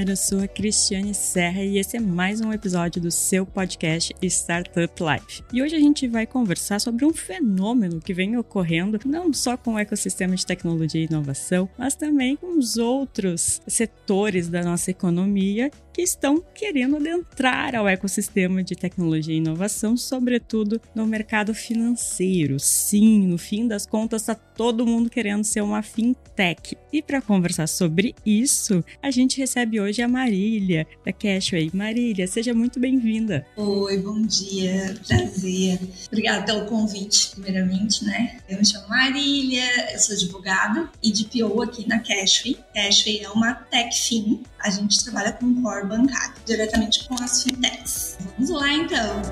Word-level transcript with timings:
Galera, 0.00 0.12
eu 0.12 0.16
sou 0.16 0.40
a 0.40 0.48
Cristiane 0.48 1.12
Serra 1.12 1.62
e 1.62 1.78
esse 1.78 1.96
é 1.96 2.00
mais 2.00 2.40
um 2.40 2.52
episódio 2.52 3.02
do 3.02 3.10
seu 3.10 3.44
podcast 3.44 4.14
Startup 4.22 4.94
Life. 5.02 5.42
E 5.52 5.62
hoje 5.62 5.76
a 5.76 5.78
gente 5.78 6.08
vai 6.08 6.26
conversar 6.26 6.80
sobre 6.80 7.04
um 7.04 7.12
fenômeno 7.12 8.00
que 8.00 8.14
vem 8.14 8.36
ocorrendo 8.38 8.98
não 9.04 9.30
só 9.32 9.58
com 9.58 9.74
o 9.74 9.78
ecossistema 9.78 10.34
de 10.34 10.46
tecnologia 10.46 11.02
e 11.02 11.04
inovação, 11.04 11.68
mas 11.76 11.94
também 11.94 12.34
com 12.36 12.58
os 12.58 12.78
outros 12.78 13.60
setores 13.66 14.48
da 14.48 14.62
nossa 14.62 14.90
economia 14.90 15.70
que 15.92 16.02
estão 16.02 16.42
querendo 16.54 16.96
adentrar 16.96 17.74
ao 17.74 17.88
ecossistema 17.88 18.62
de 18.62 18.74
tecnologia 18.74 19.34
e 19.34 19.38
inovação, 19.38 19.96
sobretudo 19.96 20.80
no 20.94 21.06
mercado 21.06 21.54
financeiro. 21.54 22.58
Sim, 22.58 23.26
no 23.26 23.38
fim 23.38 23.66
das 23.66 23.86
contas, 23.86 24.22
está 24.22 24.34
todo 24.34 24.86
mundo 24.86 25.10
querendo 25.10 25.44
ser 25.44 25.62
uma 25.62 25.82
fintech. 25.82 26.76
E 26.92 27.02
para 27.02 27.22
conversar 27.22 27.66
sobre 27.66 28.14
isso, 28.24 28.84
a 29.02 29.10
gente 29.10 29.38
recebe 29.38 29.80
hoje 29.80 30.02
a 30.02 30.08
Marília, 30.08 30.86
da 31.04 31.12
Cashway. 31.12 31.70
Marília, 31.72 32.26
seja 32.26 32.52
muito 32.52 32.78
bem-vinda. 32.78 33.46
Oi, 33.56 33.96
bom 33.98 34.20
dia, 34.22 34.96
prazer. 35.06 35.80
Obrigada 36.08 36.44
pelo 36.44 36.66
convite, 36.66 37.30
primeiramente, 37.32 38.04
né? 38.04 38.38
Eu 38.48 38.58
me 38.58 38.66
chamo 38.66 38.88
Marília, 38.88 39.92
eu 39.92 39.98
sou 39.98 40.14
advogada 40.14 40.90
e 41.02 41.12
DPO 41.12 41.62
aqui 41.62 41.88
na 41.88 41.98
Cashway. 42.00 42.56
Cashway 42.74 43.20
é 43.20 43.30
uma 43.30 43.54
tech 43.54 43.98
fin. 43.98 44.42
A 44.62 44.68
gente 44.68 45.02
trabalha 45.02 45.32
com 45.32 45.62
core 45.62 45.86
bancário, 45.86 46.34
diretamente 46.44 47.08
com 47.08 47.14
as 47.14 47.42
fintechs. 47.42 48.18
Vamos 48.36 48.50
lá, 48.50 48.70
então. 48.72 49.22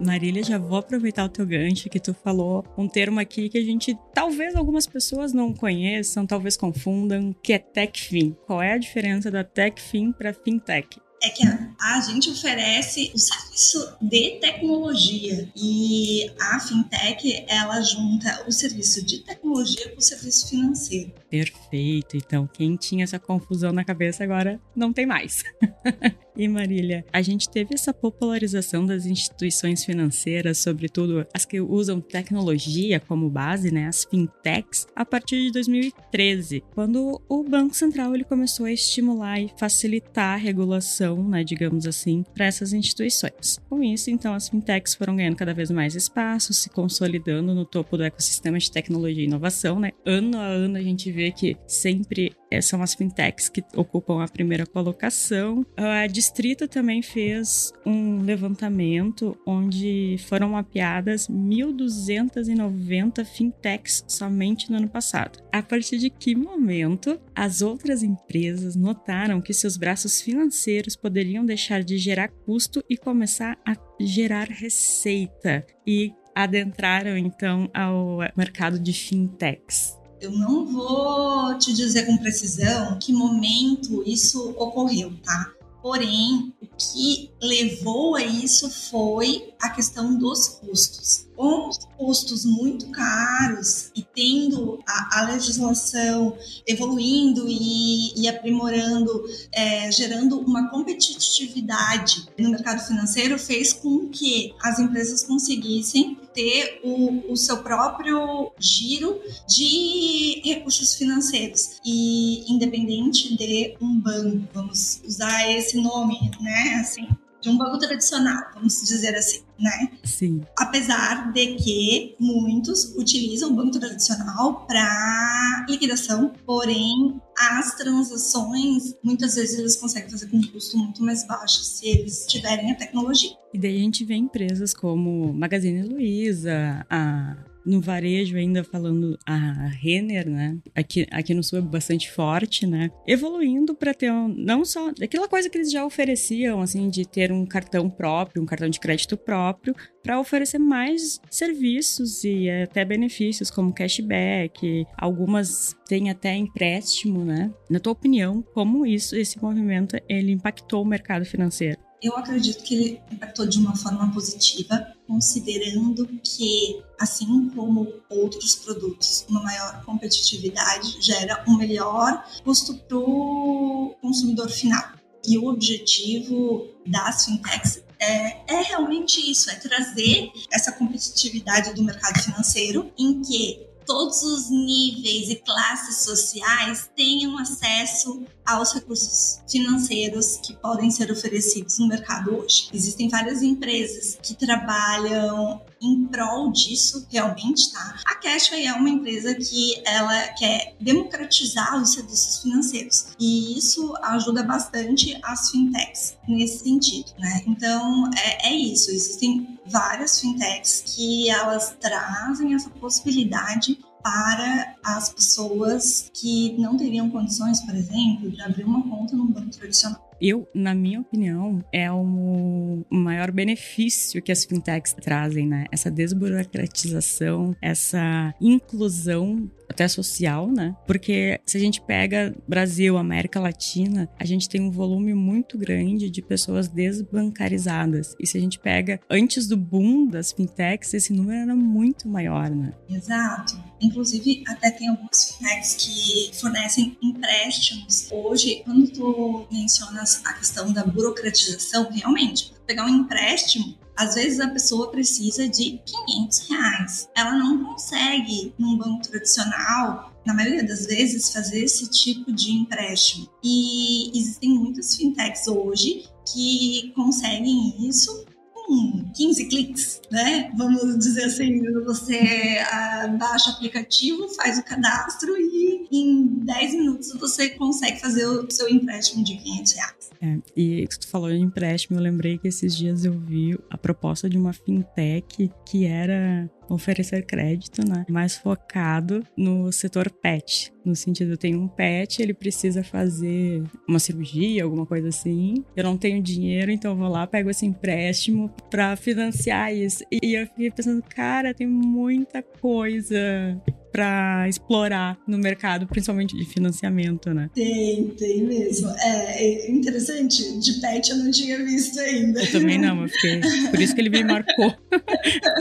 Marília, 0.00 0.42
já 0.42 0.56
vou 0.56 0.78
aproveitar 0.78 1.26
o 1.26 1.28
teu 1.28 1.44
gancho 1.44 1.90
que 1.90 2.00
tu 2.00 2.14
falou 2.14 2.64
um 2.78 2.88
termo 2.88 3.20
aqui 3.20 3.50
que 3.50 3.58
a 3.58 3.62
gente 3.62 3.94
talvez 4.14 4.54
algumas 4.54 4.86
pessoas 4.86 5.34
não 5.34 5.52
conheçam, 5.52 6.26
talvez 6.26 6.56
confundam, 6.56 7.34
que 7.42 7.52
é 7.52 7.58
TechFin. 7.58 8.34
Qual 8.46 8.62
é 8.62 8.72
a 8.72 8.78
diferença 8.78 9.30
da 9.30 9.44
TechFin 9.44 10.10
para 10.12 10.32
FinTech? 10.32 10.98
É 11.22 11.30
que 11.30 11.42
a, 11.80 12.00
gente 12.00 12.30
oferece 12.30 13.10
o 13.14 13.18
serviço 13.18 13.96
de 14.00 14.38
tecnologia 14.40 15.48
e 15.56 16.30
a 16.40 16.60
fintech 16.60 17.44
ela 17.48 17.80
junta 17.80 18.44
o 18.46 18.52
serviço 18.52 19.04
de 19.04 19.18
tecnologia 19.18 19.90
com 19.90 19.98
o 19.98 20.02
serviço 20.02 20.48
financeiro. 20.48 21.12
Perfeito. 21.28 22.16
Então, 22.16 22.48
quem 22.52 22.76
tinha 22.76 23.04
essa 23.04 23.18
confusão 23.18 23.72
na 23.72 23.84
cabeça 23.84 24.22
agora 24.22 24.60
não 24.74 24.92
tem 24.92 25.06
mais. 25.06 25.42
e 26.38 26.46
Marília, 26.46 27.04
a 27.12 27.20
gente 27.20 27.50
teve 27.50 27.74
essa 27.74 27.92
popularização 27.92 28.86
das 28.86 29.04
instituições 29.04 29.84
financeiras, 29.84 30.58
sobretudo 30.58 31.26
as 31.34 31.44
que 31.44 31.60
usam 31.60 32.00
tecnologia 32.00 33.00
como 33.00 33.28
base, 33.28 33.72
né, 33.72 33.88
as 33.88 34.04
fintechs, 34.04 34.86
a 34.94 35.04
partir 35.04 35.42
de 35.42 35.52
2013, 35.52 36.62
quando 36.74 37.20
o 37.28 37.42
Banco 37.42 37.74
Central 37.74 38.14
ele 38.14 38.24
começou 38.24 38.66
a 38.66 38.72
estimular 38.72 39.40
e 39.40 39.50
facilitar 39.58 40.34
a 40.34 40.36
regulação, 40.36 41.28
né, 41.28 41.42
digamos 41.42 41.86
assim, 41.86 42.24
para 42.32 42.46
essas 42.46 42.72
instituições. 42.72 43.58
Com 43.68 43.82
isso, 43.82 44.10
então, 44.10 44.32
as 44.32 44.48
fintechs 44.48 44.94
foram 44.94 45.16
ganhando 45.16 45.36
cada 45.36 45.52
vez 45.52 45.70
mais 45.70 45.94
espaço, 45.94 46.54
se 46.54 46.70
consolidando 46.70 47.54
no 47.54 47.64
topo 47.64 47.96
do 47.96 48.04
ecossistema 48.04 48.58
de 48.58 48.70
tecnologia 48.70 49.22
e 49.22 49.26
inovação, 49.26 49.80
né? 49.80 49.90
Ano 50.06 50.38
a 50.38 50.46
ano 50.46 50.76
a 50.76 50.82
gente 50.82 51.10
vê 51.10 51.32
que 51.32 51.56
sempre 51.66 52.32
são 52.62 52.82
as 52.82 52.94
fintechs 52.94 53.48
que 53.48 53.62
ocupam 53.74 54.22
a 54.22 54.28
primeira 54.28 54.66
colocação. 54.66 55.64
A 55.76 56.06
Distrito 56.06 56.66
também 56.66 57.02
fez 57.02 57.72
um 57.84 58.22
levantamento 58.22 59.36
onde 59.46 60.16
foram 60.26 60.50
mapeadas 60.50 61.28
1.290 61.28 63.24
fintechs 63.24 64.04
somente 64.06 64.70
no 64.70 64.78
ano 64.78 64.88
passado. 64.88 65.38
A 65.52 65.62
partir 65.62 65.98
de 65.98 66.10
que 66.10 66.34
momento 66.34 67.20
as 67.34 67.62
outras 67.62 68.02
empresas 68.02 68.76
notaram 68.76 69.40
que 69.40 69.52
seus 69.52 69.76
braços 69.76 70.20
financeiros 70.20 70.96
poderiam 70.96 71.44
deixar 71.44 71.82
de 71.82 71.98
gerar 71.98 72.28
custo 72.28 72.82
e 72.88 72.96
começar 72.96 73.58
a 73.66 73.76
gerar 74.00 74.48
receita 74.48 75.66
e 75.86 76.12
adentraram 76.34 77.16
então 77.16 77.68
ao 77.74 78.18
mercado 78.36 78.78
de 78.78 78.92
fintechs. 78.92 79.97
Eu 80.20 80.32
não 80.32 80.66
vou 80.66 81.56
te 81.58 81.72
dizer 81.72 82.06
com 82.06 82.18
precisão 82.18 82.98
que 82.98 83.12
momento 83.12 84.02
isso 84.04 84.50
ocorreu, 84.50 85.12
tá? 85.24 85.52
Porém, 85.80 86.52
o 86.60 86.66
que 86.76 87.30
levou 87.40 88.16
a 88.16 88.22
isso 88.22 88.68
foi 88.90 89.54
a 89.60 89.70
questão 89.70 90.16
dos 90.16 90.48
custos 90.48 91.28
com 91.38 91.70
custos 91.96 92.44
muito 92.44 92.90
caros 92.90 93.92
e 93.94 94.02
tendo 94.02 94.82
a, 94.84 95.20
a 95.20 95.26
legislação 95.26 96.36
evoluindo 96.66 97.46
e, 97.48 98.20
e 98.20 98.28
aprimorando, 98.28 99.24
é, 99.52 99.90
gerando 99.92 100.40
uma 100.40 100.68
competitividade 100.68 102.28
no 102.36 102.50
mercado 102.50 102.84
financeiro, 102.84 103.38
fez 103.38 103.72
com 103.72 104.08
que 104.08 104.52
as 104.60 104.80
empresas 104.80 105.22
conseguissem 105.22 106.18
ter 106.34 106.80
o, 106.82 107.32
o 107.32 107.36
seu 107.36 107.58
próprio 107.58 108.50
giro 108.58 109.20
de 109.46 110.42
recursos 110.44 110.96
financeiros 110.96 111.78
e 111.84 112.52
independente 112.52 113.36
de 113.36 113.76
um 113.80 114.00
banco, 114.00 114.48
vamos 114.52 115.00
usar 115.04 115.48
esse 115.52 115.80
nome, 115.80 116.32
né? 116.40 116.78
Assim, 116.80 117.06
de 117.40 117.48
um 117.48 117.56
banco 117.56 117.78
tradicional, 117.78 118.50
vamos 118.54 118.82
dizer 118.82 119.14
assim, 119.14 119.42
né? 119.58 119.92
Sim. 120.04 120.42
Apesar 120.56 121.32
de 121.32 121.54
que 121.54 122.16
muitos 122.18 122.96
utilizam 122.96 123.50
o 123.50 123.54
banco 123.54 123.78
tradicional 123.78 124.66
para 124.66 125.66
liquidação, 125.68 126.32
porém 126.44 127.20
as 127.38 127.74
transações 127.76 128.94
muitas 129.02 129.36
vezes 129.36 129.58
eles 129.58 129.76
conseguem 129.76 130.10
fazer 130.10 130.26
com 130.28 130.38
um 130.38 130.46
custo 130.48 130.76
muito 130.76 131.02
mais 131.02 131.26
baixo 131.26 131.62
se 131.62 131.86
eles 131.86 132.26
tiverem 132.26 132.72
a 132.72 132.74
tecnologia. 132.74 133.30
E 133.52 133.58
daí 133.58 133.76
a 133.76 133.80
gente 133.80 134.04
vê 134.04 134.14
empresas 134.14 134.74
como 134.74 135.32
Magazine 135.32 135.82
Luiza, 135.82 136.84
a 136.90 137.36
no 137.68 137.80
varejo 137.80 138.36
ainda 138.36 138.64
falando 138.64 139.18
a 139.26 139.68
Renner, 139.68 140.28
né? 140.28 140.56
Aqui, 140.74 141.06
aqui 141.10 141.34
no 141.34 141.42
sul 141.42 141.58
é 141.58 141.62
bastante 141.62 142.10
forte, 142.10 142.66
né? 142.66 142.90
Evoluindo 143.06 143.74
para 143.74 143.92
ter 143.92 144.10
um, 144.10 144.28
não 144.28 144.64
só 144.64 144.90
aquela 145.02 145.28
coisa 145.28 145.50
que 145.50 145.58
eles 145.58 145.70
já 145.70 145.84
ofereciam, 145.84 146.62
assim, 146.62 146.88
de 146.88 147.06
ter 147.06 147.30
um 147.30 147.44
cartão 147.44 147.90
próprio, 147.90 148.42
um 148.42 148.46
cartão 148.46 148.70
de 148.70 148.80
crédito 148.80 149.16
próprio, 149.16 149.74
para 150.02 150.18
oferecer 150.18 150.58
mais 150.58 151.20
serviços 151.30 152.24
e 152.24 152.48
até 152.48 152.84
benefícios 152.84 153.50
como 153.50 153.74
cashback. 153.74 154.86
Algumas 154.96 155.76
têm 155.86 156.08
até 156.08 156.34
empréstimo, 156.34 157.24
né? 157.24 157.52
Na 157.68 157.78
tua 157.78 157.92
opinião, 157.92 158.42
como 158.54 158.86
isso, 158.86 159.14
esse 159.14 159.40
movimento, 159.42 159.96
ele 160.08 160.32
impactou 160.32 160.82
o 160.82 160.86
mercado 160.86 161.26
financeiro? 161.26 161.87
Eu 162.00 162.16
acredito 162.16 162.62
que 162.62 162.74
ele 162.74 163.00
impactou 163.10 163.46
de 163.46 163.58
uma 163.58 163.76
forma 163.76 164.12
positiva, 164.12 164.94
considerando 165.06 166.06
que, 166.22 166.80
assim 166.98 167.50
como 167.50 167.92
outros 168.08 168.54
produtos, 168.56 169.26
uma 169.28 169.42
maior 169.42 169.82
competitividade 169.84 170.96
gera 171.00 171.44
um 171.48 171.56
melhor 171.56 172.24
custo 172.44 172.76
para 172.76 172.96
o 172.96 173.96
consumidor 174.00 174.48
final. 174.48 174.92
E 175.26 175.36
o 175.36 175.48
objetivo 175.48 176.68
das 176.86 177.24
fintechs 177.24 177.82
é, 178.00 178.54
é, 178.54 178.62
realmente 178.62 179.30
isso, 179.30 179.50
é 179.50 179.56
trazer 179.56 180.30
essa 180.52 180.70
competitividade 180.72 181.74
do 181.74 181.82
mercado 181.82 182.22
financeiro 182.22 182.92
em 182.96 183.20
que 183.20 183.67
todos 183.88 184.22
os 184.22 184.50
níveis 184.50 185.30
e 185.30 185.36
classes 185.36 186.04
sociais 186.04 186.90
tenham 186.94 187.38
acesso 187.38 188.22
aos 188.46 188.74
recursos 188.74 189.40
financeiros 189.50 190.38
que 190.44 190.54
podem 190.56 190.90
ser 190.90 191.10
oferecidos 191.10 191.78
no 191.78 191.88
mercado 191.88 192.36
hoje. 192.36 192.68
Existem 192.72 193.08
várias 193.08 193.42
empresas 193.42 194.18
que 194.22 194.34
trabalham 194.34 195.62
em 195.80 196.06
prol 196.06 196.52
disso 196.52 197.06
realmente, 197.10 197.72
tá? 197.72 197.98
A 198.06 198.14
Cashway 198.16 198.66
é 198.66 198.72
uma 198.74 198.90
empresa 198.90 199.34
que 199.34 199.80
ela 199.86 200.28
quer 200.34 200.76
democratizar 200.78 201.80
os 201.80 201.92
serviços 201.92 202.42
financeiros 202.42 203.06
e 203.18 203.56
isso 203.56 203.94
ajuda 204.02 204.42
bastante 204.42 205.18
as 205.22 205.50
fintechs 205.50 206.16
nesse 206.28 206.64
sentido, 206.64 207.12
né? 207.18 207.42
Então 207.46 208.10
é, 208.14 208.48
é 208.48 208.54
isso. 208.54 208.90
Existem 208.90 209.57
várias 209.70 210.20
fintechs 210.20 210.82
que 210.86 211.30
elas 211.30 211.76
trazem 211.80 212.54
essa 212.54 212.70
possibilidade 212.70 213.78
para 214.02 214.74
as 214.82 215.12
pessoas 215.12 216.10
que 216.14 216.56
não 216.58 216.76
teriam 216.76 217.10
condições, 217.10 217.60
por 217.60 217.74
exemplo, 217.74 218.30
de 218.30 218.40
abrir 218.40 218.64
uma 218.64 218.82
conta 218.88 219.16
num 219.16 219.26
banco 219.26 219.50
tradicional. 219.50 220.08
Eu, 220.20 220.48
na 220.52 220.74
minha 220.74 221.00
opinião, 221.00 221.64
é 221.72 221.90
o 221.92 222.84
maior 222.90 223.30
benefício 223.30 224.20
que 224.20 224.32
as 224.32 224.44
fintechs 224.44 224.92
trazem, 224.94 225.46
né? 225.46 225.66
Essa 225.70 225.90
desburocratização, 225.90 227.54
essa 227.62 228.34
inclusão 228.40 229.48
até 229.68 229.86
social, 229.86 230.50
né? 230.50 230.74
Porque 230.86 231.40
se 231.46 231.56
a 231.56 231.60
gente 231.60 231.80
pega 231.80 232.34
Brasil, 232.46 232.96
América 232.96 233.38
Latina, 233.38 234.08
a 234.18 234.24
gente 234.24 234.48
tem 234.48 234.60
um 234.60 234.70
volume 234.70 235.14
muito 235.14 235.58
grande 235.58 236.10
de 236.10 236.22
pessoas 236.22 236.68
desbancarizadas. 236.68 238.14
E 238.18 238.26
se 238.26 238.38
a 238.38 238.40
gente 238.40 238.58
pega 238.58 239.00
antes 239.10 239.46
do 239.46 239.56
boom 239.56 240.06
das 240.06 240.32
fintechs, 240.32 240.94
esse 240.94 241.12
número 241.12 241.38
era 241.38 241.56
muito 241.56 242.08
maior, 242.08 242.50
né? 242.50 242.72
Exato. 242.88 243.62
Inclusive, 243.80 244.42
até 244.46 244.70
tem 244.70 244.88
algumas 244.88 245.32
fintechs 245.32 245.74
que 245.74 246.30
fornecem 246.38 246.96
empréstimos. 247.02 248.08
Hoje, 248.10 248.62
quando 248.64 248.90
tu 248.90 249.46
mencionas 249.52 250.22
a 250.24 250.32
questão 250.32 250.72
da 250.72 250.84
burocratização, 250.84 251.88
realmente, 251.92 252.52
pegar 252.66 252.84
um 252.84 252.88
empréstimo 252.88 253.76
às 253.98 254.14
vezes 254.14 254.38
a 254.38 254.48
pessoa 254.48 254.92
precisa 254.92 255.48
de 255.48 255.80
500 255.84 256.48
reais. 256.48 257.08
Ela 257.16 257.32
não 257.32 257.64
consegue, 257.64 258.54
num 258.56 258.78
banco 258.78 259.02
tradicional, 259.02 260.12
na 260.24 260.32
maioria 260.32 260.64
das 260.64 260.86
vezes, 260.86 261.32
fazer 261.32 261.64
esse 261.64 261.90
tipo 261.90 262.32
de 262.32 262.52
empréstimo. 262.52 263.28
E 263.42 264.16
existem 264.16 264.50
muitas 264.50 264.94
fintechs 264.94 265.48
hoje 265.48 266.04
que 266.32 266.92
conseguem 266.94 267.88
isso 267.88 268.24
com 268.54 269.10
15 269.16 269.46
cliques, 269.46 270.00
né? 270.12 270.52
Vamos 270.56 270.96
dizer 270.98 271.24
assim, 271.24 271.60
você 271.84 272.62
ah, 272.70 273.08
baixa 273.18 273.50
o 273.50 273.52
aplicativo, 273.54 274.28
faz 274.28 274.58
o 274.58 274.62
cadastro 274.62 275.36
e 275.36 275.77
em 275.90 276.26
10 276.26 276.74
minutos 276.74 277.12
você 277.14 277.50
consegue 277.50 278.00
fazer 278.00 278.26
o 278.26 278.50
seu 278.50 278.68
empréstimo 278.68 279.24
de 279.24 279.36
500 279.36 279.72
reais. 279.72 280.10
É, 280.20 280.38
e 280.56 280.86
tu 280.88 281.08
falou 281.08 281.30
em 281.30 281.42
empréstimo, 281.42 281.98
eu 281.98 282.02
lembrei 282.02 282.38
que 282.38 282.48
esses 282.48 282.76
dias 282.76 283.04
eu 283.04 283.12
vi 283.12 283.58
a 283.70 283.78
proposta 283.78 284.28
de 284.28 284.36
uma 284.36 284.52
fintech 284.52 285.50
que 285.64 285.84
era 285.84 286.50
oferecer 286.68 287.24
crédito, 287.24 287.86
né? 287.88 288.04
Mais 288.08 288.36
focado 288.36 289.24
no 289.36 289.72
setor 289.72 290.10
pet. 290.10 290.72
No 290.84 290.94
sentido, 290.94 291.32
eu 291.32 291.36
tenho 291.36 291.60
um 291.60 291.68
pet, 291.68 292.20
ele 292.20 292.34
precisa 292.34 292.82
fazer 292.82 293.62
uma 293.88 293.98
cirurgia, 293.98 294.64
alguma 294.64 294.84
coisa 294.84 295.08
assim. 295.08 295.64
Eu 295.74 295.84
não 295.84 295.96
tenho 295.96 296.22
dinheiro, 296.22 296.70
então 296.70 296.92
eu 296.92 296.96
vou 296.96 297.08
lá, 297.08 297.26
pego 297.26 297.50
esse 297.50 297.64
empréstimo 297.64 298.50
para 298.70 298.96
financiar 298.96 299.72
isso. 299.74 300.04
E 300.10 300.34
eu 300.34 300.46
fiquei 300.46 300.70
pensando, 300.70 301.02
cara, 301.02 301.54
tem 301.54 301.66
muita 301.66 302.42
coisa 302.42 303.58
para 303.92 304.48
explorar 304.48 305.18
no 305.26 305.38
mercado, 305.38 305.86
principalmente 305.86 306.36
de 306.36 306.44
financiamento, 306.44 307.32
né? 307.32 307.50
Tem, 307.54 308.08
tem 308.16 308.44
mesmo. 308.44 308.88
É, 308.90 309.44
é, 309.44 309.70
interessante. 309.70 310.58
De 310.58 310.80
pet 310.80 311.10
eu 311.10 311.16
não 311.16 311.30
tinha 311.30 311.58
visto 311.64 311.98
ainda. 312.00 312.40
Eu 312.40 312.52
também 312.52 312.78
não, 312.78 313.02
eu 313.02 313.08
fiquei. 313.08 313.40
Por 313.70 313.80
isso 313.80 313.94
que 313.94 314.00
ele 314.00 314.10
me 314.10 314.24
marcou. 314.24 314.74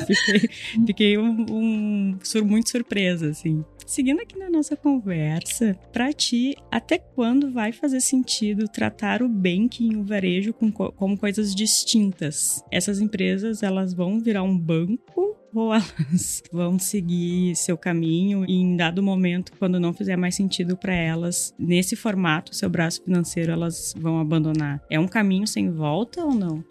fiquei, 0.05 0.49
fiquei 0.85 1.17
um, 1.17 1.45
um, 1.49 2.19
muito 2.45 2.69
surpresa, 2.69 3.29
assim. 3.29 3.63
Seguindo 3.85 4.19
aqui 4.19 4.37
na 4.37 4.49
nossa 4.49 4.75
conversa, 4.75 5.79
para 5.93 6.11
ti, 6.11 6.57
até 6.69 6.97
quando 6.97 7.53
vai 7.53 7.71
fazer 7.71 8.01
sentido 8.01 8.67
tratar 8.67 9.21
o 9.23 9.29
banking 9.29 9.93
e 9.93 9.95
o 9.95 10.03
varejo 10.03 10.53
com, 10.53 10.69
como 10.71 11.17
coisas 11.17 11.55
distintas? 11.55 12.61
Essas 12.69 12.99
empresas, 12.99 13.63
elas 13.63 13.93
vão 13.93 14.19
virar 14.19 14.43
um 14.43 14.57
banco 14.57 15.37
ou 15.53 15.73
elas 15.73 16.43
vão 16.51 16.77
seguir 16.77 17.55
seu 17.55 17.77
caminho 17.77 18.45
e 18.45 18.53
em 18.53 18.75
dado 18.75 19.01
momento, 19.01 19.53
quando 19.57 19.79
não 19.79 19.93
fizer 19.93 20.17
mais 20.17 20.35
sentido 20.35 20.75
para 20.75 20.93
elas, 20.93 21.53
nesse 21.57 21.95
formato, 21.95 22.53
seu 22.53 22.69
braço 22.69 23.01
financeiro, 23.01 23.53
elas 23.53 23.93
vão 23.97 24.19
abandonar? 24.19 24.81
É 24.89 24.99
um 24.99 25.07
caminho 25.07 25.47
sem 25.47 25.71
volta 25.71 26.25
ou 26.25 26.33
não? 26.33 26.63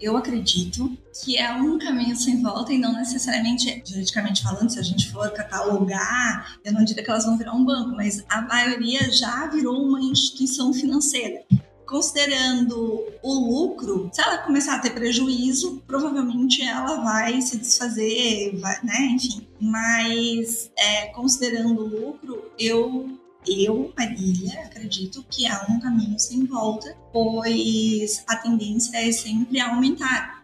Eu 0.00 0.16
acredito 0.16 0.96
que 1.24 1.36
é 1.36 1.52
um 1.52 1.78
caminho 1.78 2.16
sem 2.16 2.40
volta 2.42 2.72
e 2.72 2.78
não 2.78 2.92
necessariamente, 2.92 3.82
juridicamente 3.86 4.42
falando, 4.42 4.70
se 4.70 4.78
a 4.78 4.82
gente 4.82 5.10
for 5.10 5.30
catalogar, 5.32 6.58
eu 6.64 6.72
não 6.72 6.84
diria 6.84 7.02
que 7.02 7.10
elas 7.10 7.24
vão 7.24 7.36
virar 7.36 7.54
um 7.54 7.64
banco, 7.64 7.96
mas 7.96 8.24
a 8.28 8.40
maioria 8.42 9.10
já 9.10 9.46
virou 9.46 9.82
uma 9.82 10.00
instituição 10.00 10.72
financeira. 10.72 11.42
Considerando 11.84 13.02
o 13.22 13.34
lucro, 13.34 14.10
se 14.12 14.20
ela 14.20 14.38
começar 14.38 14.76
a 14.76 14.78
ter 14.78 14.90
prejuízo, 14.90 15.82
provavelmente 15.86 16.62
ela 16.62 17.02
vai 17.02 17.40
se 17.40 17.56
desfazer, 17.56 18.56
vai, 18.60 18.78
né? 18.84 19.06
Enfim. 19.12 19.48
Mas 19.58 20.70
é, 20.76 21.06
considerando 21.06 21.80
o 21.80 21.86
lucro, 21.88 22.52
eu 22.58 23.17
eu, 23.46 23.92
Marília, 23.96 24.64
acredito 24.64 25.24
que 25.30 25.46
há 25.46 25.66
um 25.68 25.80
caminho 25.80 26.18
sem 26.18 26.44
volta, 26.44 26.96
pois 27.12 28.22
a 28.26 28.36
tendência 28.36 28.96
é 28.96 29.12
sempre 29.12 29.60
aumentar. 29.60 30.38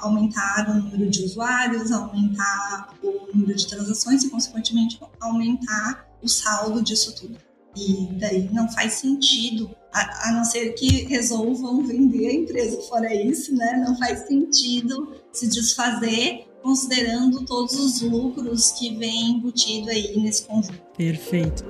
Aumentar 0.00 0.68
o 0.70 0.74
número 0.74 1.08
de 1.08 1.22
usuários, 1.22 1.92
aumentar 1.92 2.94
o 3.02 3.28
número 3.32 3.54
de 3.54 3.66
transações 3.68 4.24
e, 4.24 4.30
consequentemente, 4.30 4.98
aumentar 5.20 6.08
o 6.20 6.28
saldo 6.28 6.82
disso 6.82 7.14
tudo. 7.14 7.38
E 7.76 8.08
daí 8.18 8.50
não 8.52 8.68
faz 8.72 8.94
sentido, 8.94 9.70
a, 9.92 10.28
a 10.28 10.32
não 10.32 10.44
ser 10.44 10.72
que 10.72 11.04
resolvam 11.04 11.86
vender 11.86 12.26
a 12.26 12.32
empresa. 12.32 12.80
Fora 12.88 13.14
isso, 13.14 13.54
né, 13.54 13.84
não 13.86 13.96
faz 13.96 14.26
sentido 14.26 15.14
se 15.32 15.46
desfazer 15.46 16.48
considerando 16.62 17.44
todos 17.44 17.74
os 17.74 18.00
lucros 18.02 18.72
que 18.72 18.96
vem 18.96 19.30
embutido 19.32 19.90
aí 19.90 20.20
nesse 20.20 20.42
conjunto. 20.42 20.82
Perfeito. 20.96 21.64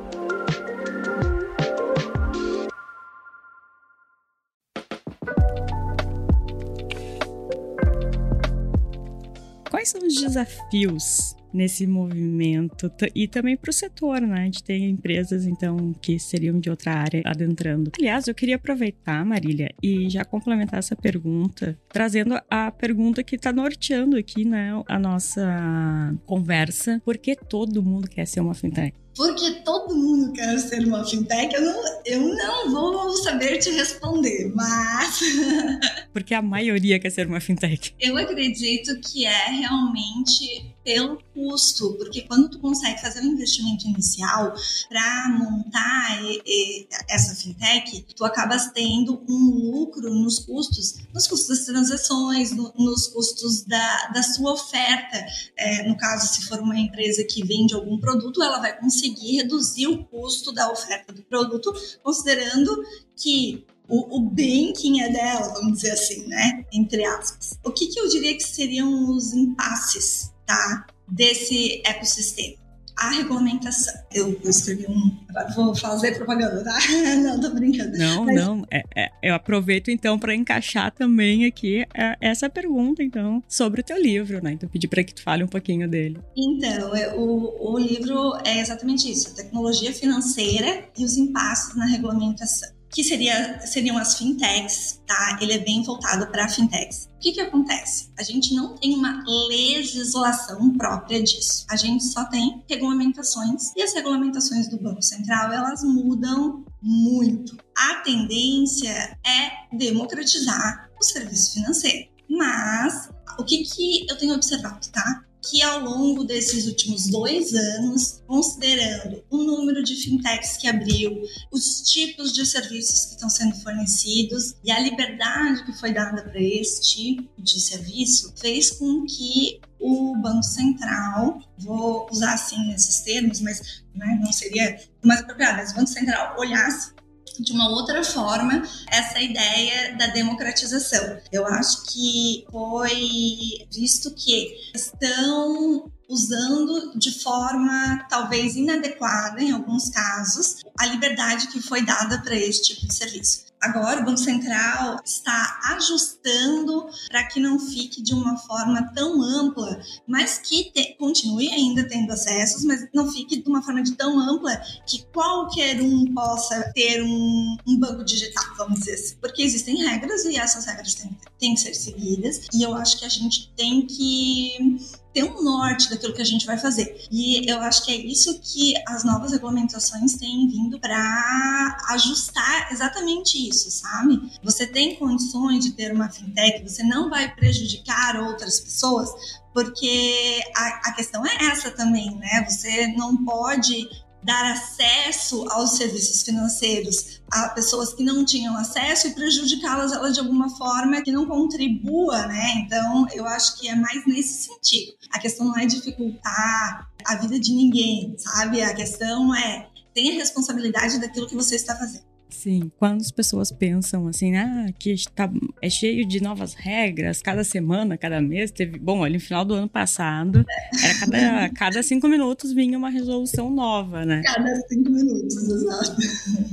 Quais 9.88 9.90
são 9.90 10.06
os 10.06 10.14
desafios 10.14 11.37
nesse 11.58 11.88
movimento 11.88 12.88
e 13.12 13.26
também 13.26 13.56
para 13.56 13.70
o 13.70 13.72
setor, 13.72 14.20
né? 14.20 14.49
De 14.49 14.62
ter 14.62 14.78
empresas 14.78 15.44
então 15.44 15.93
que 16.00 16.16
seriam 16.16 16.60
de 16.60 16.70
outra 16.70 16.93
área 16.93 17.20
adentrando. 17.25 17.90
Aliás, 17.99 18.28
eu 18.28 18.34
queria 18.34 18.55
aproveitar, 18.55 19.25
Marília, 19.25 19.75
e 19.82 20.08
já 20.08 20.25
complementar 20.25 20.78
essa 20.78 20.94
pergunta, 20.94 21.76
trazendo 21.88 22.38
a 22.49 22.70
pergunta 22.70 23.25
que 23.25 23.34
está 23.34 23.52
norteando 23.52 24.16
aqui, 24.16 24.44
né, 24.44 24.70
a 24.87 24.99
nossa 25.00 26.14
conversa. 26.25 27.02
Por 27.05 27.19
que 27.19 27.34
todo 27.34 27.82
mundo 27.82 28.08
quer 28.08 28.25
ser 28.25 28.40
uma 28.40 28.55
fintech? 28.55 28.94
porque 29.19 29.50
todo 29.64 29.96
mundo 29.96 30.32
quer 30.32 30.56
ser 30.60 30.87
uma 30.87 31.05
fintech, 31.05 31.52
eu 31.52 31.60
não, 31.60 31.82
eu 32.06 32.20
não 32.37 32.70
vou 32.70 33.12
saber 33.15 33.58
te 33.58 33.69
responder, 33.70 34.53
mas. 34.55 35.19
porque 36.15 36.32
a 36.32 36.41
maioria 36.41 37.00
quer 37.00 37.10
ser 37.10 37.27
uma 37.27 37.41
fintech. 37.41 37.93
Eu 38.00 38.17
acredito 38.17 39.00
que 39.00 39.27
é 39.27 39.46
realmente 39.50 40.72
pelo 40.89 41.19
custo, 41.35 41.93
porque 41.99 42.23
quando 42.23 42.49
tu 42.49 42.59
consegue 42.61 42.99
fazer 42.99 43.21
um 43.21 43.33
investimento 43.33 43.87
inicial 43.87 44.55
para 44.89 45.29
montar 45.39 46.25
e, 46.25 46.41
e, 46.47 46.89
essa 47.11 47.35
fintech, 47.35 48.07
tu 48.17 48.25
acabas 48.25 48.71
tendo 48.73 49.23
um 49.29 49.71
lucro 49.71 50.15
nos 50.15 50.39
custos, 50.39 50.95
nos 51.13 51.27
custos 51.27 51.49
das 51.49 51.67
transações, 51.67 52.53
no, 52.53 52.73
nos 52.79 53.07
custos 53.09 53.65
da, 53.65 54.07
da 54.15 54.23
sua 54.23 54.55
oferta. 54.55 55.23
É, 55.59 55.87
no 55.87 55.95
caso, 55.99 56.33
se 56.33 56.47
for 56.47 56.59
uma 56.59 56.79
empresa 56.79 57.23
que 57.23 57.47
vende 57.47 57.75
algum 57.75 57.99
produto, 58.01 58.43
ela 58.43 58.59
vai 58.59 58.75
conseguir 58.81 59.43
reduzir 59.43 59.89
o 59.89 60.05
custo 60.05 60.53
da 60.53 60.73
oferta 60.73 61.13
do 61.13 61.23
produto, 61.23 61.71
considerando 62.03 62.83
que 63.15 63.63
o, 63.87 64.17
o 64.17 64.21
banking 64.21 65.03
é 65.03 65.13
dela, 65.13 65.53
vamos 65.53 65.75
dizer 65.75 65.91
assim, 65.91 66.27
né? 66.29 66.65
Entre 66.73 67.05
aspas. 67.05 67.59
O 67.63 67.71
que, 67.71 67.89
que 67.89 68.01
eu 68.01 68.09
diria 68.09 68.35
que 68.35 68.43
seriam 68.43 69.11
os 69.11 69.35
impasses 69.35 70.33
tá? 70.48 70.86
desse 71.10 71.82
ecossistema. 71.84 72.56
A 73.00 73.10
regulamentação. 73.10 73.94
Eu, 74.12 74.40
eu 74.43 74.50
escrevi 74.50 74.84
um. 74.88 75.17
Vou 75.55 75.72
fazer 75.72 76.17
propaganda, 76.17 76.64
tá? 76.64 76.76
não, 77.22 77.40
tô 77.40 77.50
brincando. 77.55 77.96
Não, 77.96 78.24
Mas... 78.24 78.34
não. 78.34 78.67
É, 78.69 78.82
é, 78.96 79.10
eu 79.22 79.36
aproveito 79.36 79.88
então 79.88 80.19
para 80.19 80.34
encaixar 80.34 80.90
também 80.90 81.44
aqui 81.44 81.86
é, 81.94 82.17
essa 82.20 82.50
pergunta, 82.50 83.00
então, 83.00 83.40
sobre 83.48 83.82
o 83.82 83.84
teu 83.84 84.02
livro, 84.02 84.43
né? 84.43 84.50
Então, 84.50 84.69
pedir 84.69 84.88
para 84.88 85.05
que 85.05 85.14
tu 85.14 85.22
fale 85.22 85.44
um 85.44 85.48
pouquinho 85.48 85.88
dele. 85.88 86.19
Então, 86.36 86.93
é, 86.93 87.14
o, 87.14 87.72
o 87.72 87.78
livro 87.78 88.36
é 88.44 88.58
exatamente 88.58 89.08
isso: 89.08 89.31
a 89.31 89.34
tecnologia 89.34 89.93
financeira 89.93 90.88
e 90.98 91.05
os 91.05 91.17
impasses 91.17 91.76
na 91.76 91.86
regulamentação 91.86 92.78
que 92.91 93.05
seria, 93.05 93.61
seriam 93.67 93.99
as 93.99 94.17
fintechs, 94.17 95.01
tá? 95.07 95.39
Ele 95.41 95.53
é 95.53 95.59
bem 95.59 95.83
voltado 95.83 96.27
para 96.29 96.49
fintechs. 96.49 97.09
O 97.17 97.19
que, 97.21 97.33
que 97.33 97.41
acontece? 97.41 98.11
A 98.19 98.23
gente 98.23 98.55
não 98.55 98.77
tem 98.77 98.95
uma 98.95 99.23
legislação 99.49 100.77
própria 100.77 101.23
disso. 101.23 101.67
A 101.69 101.77
gente 101.77 102.05
só 102.05 102.25
tem 102.25 102.63
regulamentações 102.69 103.73
e 103.77 103.83
as 103.83 103.93
regulamentações 103.93 104.69
do 104.69 104.81
Banco 104.81 105.03
Central 105.03 105.53
elas 105.53 105.83
mudam 105.83 106.65
muito. 106.81 107.57
A 107.77 107.97
tendência 107.97 109.19
é 109.25 109.77
democratizar 109.77 110.91
o 110.99 111.05
serviço 111.05 111.55
financeiro. 111.55 112.09
Mas 112.29 113.11
o 113.39 113.45
que, 113.45 113.65
que 113.65 114.07
eu 114.09 114.17
tenho 114.17 114.35
observado, 114.35 114.89
tá? 114.91 115.25
Que 115.48 115.62
ao 115.62 115.81
longo 115.81 116.24
desses 116.24 116.67
últimos 116.67 117.08
dois 117.08 117.55
anos, 117.55 118.22
considerando 118.26 119.24
o 119.31 119.38
número 119.38 119.82
de 119.82 119.94
fintechs 119.94 120.56
que 120.56 120.69
abriu, 120.69 121.22
os 121.50 121.82
tipos 121.82 122.32
de 122.32 122.44
serviços 122.44 123.06
que 123.06 123.12
estão 123.12 123.31
sendo 123.31 123.55
fornecidos 123.62 124.55
e 124.62 124.70
a 124.70 124.78
liberdade 124.78 125.64
que 125.64 125.72
foi 125.72 125.93
dada 125.93 126.22
para 126.22 126.40
esse 126.40 126.82
tipo 126.82 127.43
de 127.43 127.60
serviço, 127.60 128.34
fez 128.38 128.70
com 128.70 129.05
que 129.06 129.60
o 129.81 130.17
Banco 130.17 130.43
Central, 130.43 131.40
vou 131.58 132.08
usar 132.10 132.34
assim 132.34 132.72
esses 132.72 133.00
termos, 133.00 133.40
mas 133.40 133.82
né, 133.94 134.19
não 134.20 134.32
seria 134.32 134.78
mais 135.02 135.20
apropriado, 135.20 135.58
mas 135.58 135.72
o 135.72 135.76
Banco 135.76 135.88
Central 135.88 136.36
olhasse 136.38 136.93
de 137.41 137.53
uma 137.53 137.69
outra 137.71 138.03
forma 138.05 138.63
essa 138.89 139.21
ideia 139.21 139.97
da 139.97 140.09
democratização. 140.09 141.19
Eu 141.33 141.47
acho 141.47 141.85
que 141.85 142.45
foi 142.51 143.67
visto 143.73 144.15
que 144.15 144.71
estão 144.75 145.91
usando 146.09 146.99
de 146.99 147.23
forma 147.23 148.07
talvez 148.09 148.57
inadequada 148.57 149.43
em 149.43 149.53
alguns 149.53 149.91
casos 149.91 150.57
a 150.79 150.87
liberdade 150.87 151.49
que 151.49 151.61
foi 151.61 151.85
dada 151.85 152.19
para 152.23 152.35
esse 152.35 152.63
tipo 152.63 152.87
de 152.87 152.95
serviço. 152.95 153.47
Agora, 153.60 154.00
o 154.00 154.05
Banco 154.05 154.19
Central 154.19 155.00
está 155.05 155.60
ajustando 155.77 156.86
para 157.08 157.24
que 157.24 157.41
não 157.41 157.58
fique 157.58 158.00
de 158.03 158.15
uma 158.15 158.36
forma 158.36 158.93
tão 158.94 159.20
ampla, 159.20 159.81
mas 160.06 160.38
que 160.38 160.70
te, 160.72 160.94
continue 160.98 161.48
ainda 161.48 161.88
tendo 161.88 162.12
acessos, 162.12 162.65
mas 162.65 162.86
não 162.94 163.10
fique 163.10 163.43
de 163.43 163.48
uma 163.48 163.62
forma 163.62 163.82
de 163.82 163.93
tão 163.93 164.19
ampla 164.19 164.56
que 164.86 165.05
qualquer 165.12 165.81
um 165.81 166.12
possa 166.15 166.72
ter 166.72 167.03
um, 167.03 167.56
um 167.67 167.79
banco 167.79 168.05
digital, 168.05 168.44
vamos 168.56 168.81
dizer 168.81 168.94
assim. 168.94 169.17
Porque 169.20 169.43
existem 169.43 169.77
regras 169.84 170.24
e 170.24 170.36
essas 170.36 170.65
regras 170.65 170.94
têm, 170.94 171.10
têm 171.38 171.55
que 171.55 171.60
ser 171.60 171.74
seguidas, 171.74 172.46
e 172.53 172.62
eu 172.62 172.74
acho 172.74 172.98
que 172.98 173.05
a 173.05 173.08
gente 173.08 173.53
tem 173.56 173.86
que 173.86 174.79
ter 175.19 175.25
um 175.25 175.43
norte 175.43 175.91
daquilo 175.91 176.15
que 176.15 176.22
a 176.22 176.25
gente 176.25 176.46
vai 176.46 176.56
fazer. 176.56 177.06
E 177.10 177.51
eu 177.51 177.60
acho 177.60 177.84
que 177.84 177.91
é 177.91 177.96
isso 177.96 178.39
que 178.41 178.75
as 178.87 179.03
novas 179.03 179.32
regulamentações 179.32 180.15
têm 180.15 180.48
vindo 180.48 180.79
para 180.79 181.77
ajustar 181.91 182.72
exatamente 182.72 183.48
isso, 183.48 183.69
sabe? 183.70 184.31
Você 184.43 184.67
tem 184.67 184.94
condições 184.94 185.65
de 185.65 185.72
ter 185.72 185.93
uma 185.93 186.08
fintech, 186.08 186.63
você 186.63 186.84
não 186.84 187.10
vai 187.10 187.34
prejudicar 187.34 188.20
outras 188.20 188.60
pessoas, 188.60 189.10
porque 189.53 190.41
a, 190.56 190.91
a 190.91 190.93
questão 190.93 191.27
é 191.27 191.46
essa 191.46 191.70
também, 191.72 192.15
né? 192.15 192.46
Você 192.48 192.87
não 192.89 193.25
pode 193.25 193.89
dar 194.22 194.53
acesso 194.53 195.48
aos 195.51 195.77
serviços 195.77 196.22
financeiros 196.22 197.20
a 197.31 197.48
pessoas 197.51 197.93
que 197.93 198.03
não 198.03 198.25
tinham 198.25 198.56
acesso 198.56 199.06
e 199.06 199.15
prejudicá-las 199.15 199.93
ela 199.93 200.10
de 200.10 200.20
alguma 200.20 200.48
forma 200.56 201.03
que 201.03 201.13
não 201.13 201.27
contribua, 201.27 202.27
né? 202.27 202.65
Então, 202.65 203.06
eu 203.13 203.27
acho 203.27 203.58
que 203.58 203.69
é 203.69 203.75
mais 203.75 204.06
nesse 204.06 204.48
sentido. 204.48 204.93
A 205.13 205.19
questão 205.19 205.46
não 205.46 205.56
é 205.56 205.67
dificultar 205.67 206.89
a 207.05 207.17
vida 207.17 207.39
de 207.39 207.53
ninguém, 207.53 208.15
sabe? 208.19 208.63
A 208.63 208.75
questão 208.75 209.34
é 209.34 209.69
tenha 209.94 210.15
responsabilidade 210.15 210.98
daquilo 210.98 211.27
que 211.27 211.34
você 211.34 211.56
está 211.56 211.75
fazendo. 211.77 212.05
Sim, 212.29 212.70
quando 212.79 213.01
as 213.01 213.11
pessoas 213.11 213.51
pensam 213.51 214.06
assim, 214.06 214.37
ah, 214.37 214.67
que 214.79 214.91
está, 214.91 215.31
é 215.63 215.70
cheio 215.70 216.06
de 216.06 216.23
novas 216.23 216.55
regras, 216.55 217.23
cada 217.23 217.43
semana, 217.43 217.97
cada 217.97 218.20
mês, 218.20 218.51
teve. 218.51 218.79
Bom, 218.79 219.03
ali 219.03 219.15
no 219.15 219.20
final 219.20 219.44
do 219.44 219.55
ano 219.55 219.69
passado, 219.69 220.44
era 220.82 220.99
cada, 221.01 221.49
cada 221.51 221.82
cinco 221.82 222.06
minutos 222.06 222.53
vinha 222.53 222.77
uma 222.77 222.91
resolução 222.91 223.51
nova, 223.51 224.05
né? 224.05 224.23
Cada 224.25 224.55
cinco 224.69 224.91
minutos, 224.91 225.37
exato. 225.37 225.97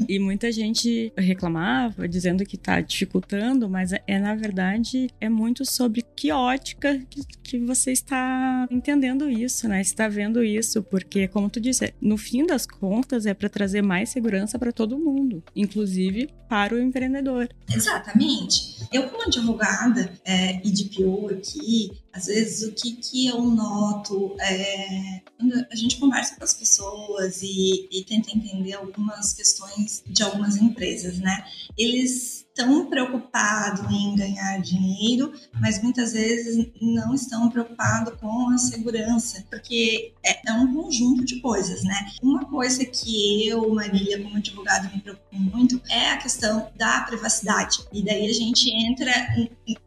E 0.08 0.17
muita 0.17 0.51
gente 0.51 1.12
reclamava, 1.17 2.08
dizendo 2.08 2.46
que 2.46 2.55
está 2.55 2.79
dificultando, 2.79 3.70
mas 3.70 3.91
é, 3.91 4.01
é, 4.08 4.17
na 4.17 4.34
verdade, 4.34 5.10
é 5.20 5.27
muito 5.27 5.65
sobre 5.65 6.03
que 6.15 6.32
ótica 6.32 7.01
que, 7.10 7.22
que 7.44 7.60
você 7.60 7.91
está 7.91 8.67
entendendo 8.72 9.29
isso, 9.29 9.67
né? 9.67 9.82
Está 9.82 10.08
vendo 10.08 10.44
isso, 10.44 10.82
porque, 10.84 11.27
como 11.27 11.50
tu 11.50 11.60
disse, 11.60 11.94
no 12.00 12.17
fim 12.17 12.46
das 12.46 12.65
contas, 12.65 13.25
é 13.25 13.34
para 13.34 13.50
trazer 13.50 13.82
mais 13.82 14.10
segurança 14.10 14.58
para 14.58 14.72
todo 14.72 14.98
mundo 14.98 15.44
inclusive 15.65 16.29
para 16.48 16.74
o 16.74 16.79
empreendedor. 16.79 17.50
Exatamente. 17.74 18.88
Eu, 18.91 19.10
como 19.10 19.24
advogada 19.24 20.13
é, 20.24 20.62
e 20.65 20.72
de 20.72 20.86
PO 20.86 21.29
aqui, 21.29 21.91
às 22.13 22.27
vezes 22.27 22.67
o 22.67 22.72
que, 22.72 22.93
que 22.93 23.27
eu 23.27 23.41
noto 23.41 24.36
é 24.39 25.22
quando 25.38 25.53
a 25.69 25.75
gente 25.75 25.98
conversa 25.98 26.36
com 26.36 26.43
as 26.43 26.53
pessoas 26.53 27.41
e, 27.41 27.89
e 27.91 28.03
tenta 28.05 28.31
entender 28.31 28.74
algumas 28.74 29.34
questões 29.34 30.03
de 30.07 30.24
algumas 30.24 30.55
empresas, 30.55 31.19
né? 31.19 31.45
Eles 31.77 32.44
estão 32.57 32.85
preocupados 32.85 33.91
em 33.91 34.15
ganhar 34.15 34.62
dinheiro, 34.62 35.33
mas 35.59 35.83
muitas 35.83 36.13
vezes 36.13 36.67
não 36.81 37.13
estão 37.13 37.50
preocupados 37.50 38.13
com 38.19 38.50
a 38.50 38.57
segurança, 38.57 39.43
porque 39.50 40.13
é, 40.24 40.50
é, 40.50 40.53
um 40.53 40.74
conjunto 40.74 41.25
de 41.25 41.41
coisas, 41.41 41.83
né? 41.83 42.13
Uma 42.24 42.45
coisa 42.45 42.85
que 42.85 43.45
eu, 43.45 43.74
Marília, 43.74 44.24
como 44.24 44.38
advogada, 44.38 44.89
me 44.93 45.01
preocupo 45.01 45.35
muito 45.38 45.81
é 45.89 46.12
a 46.12 46.17
questão 46.17 46.71
da 46.77 47.01
privacidade. 47.01 47.79
E 47.91 48.01
daí 48.01 48.29
a 48.29 48.33
gente 48.33 48.71
entra 48.71 49.12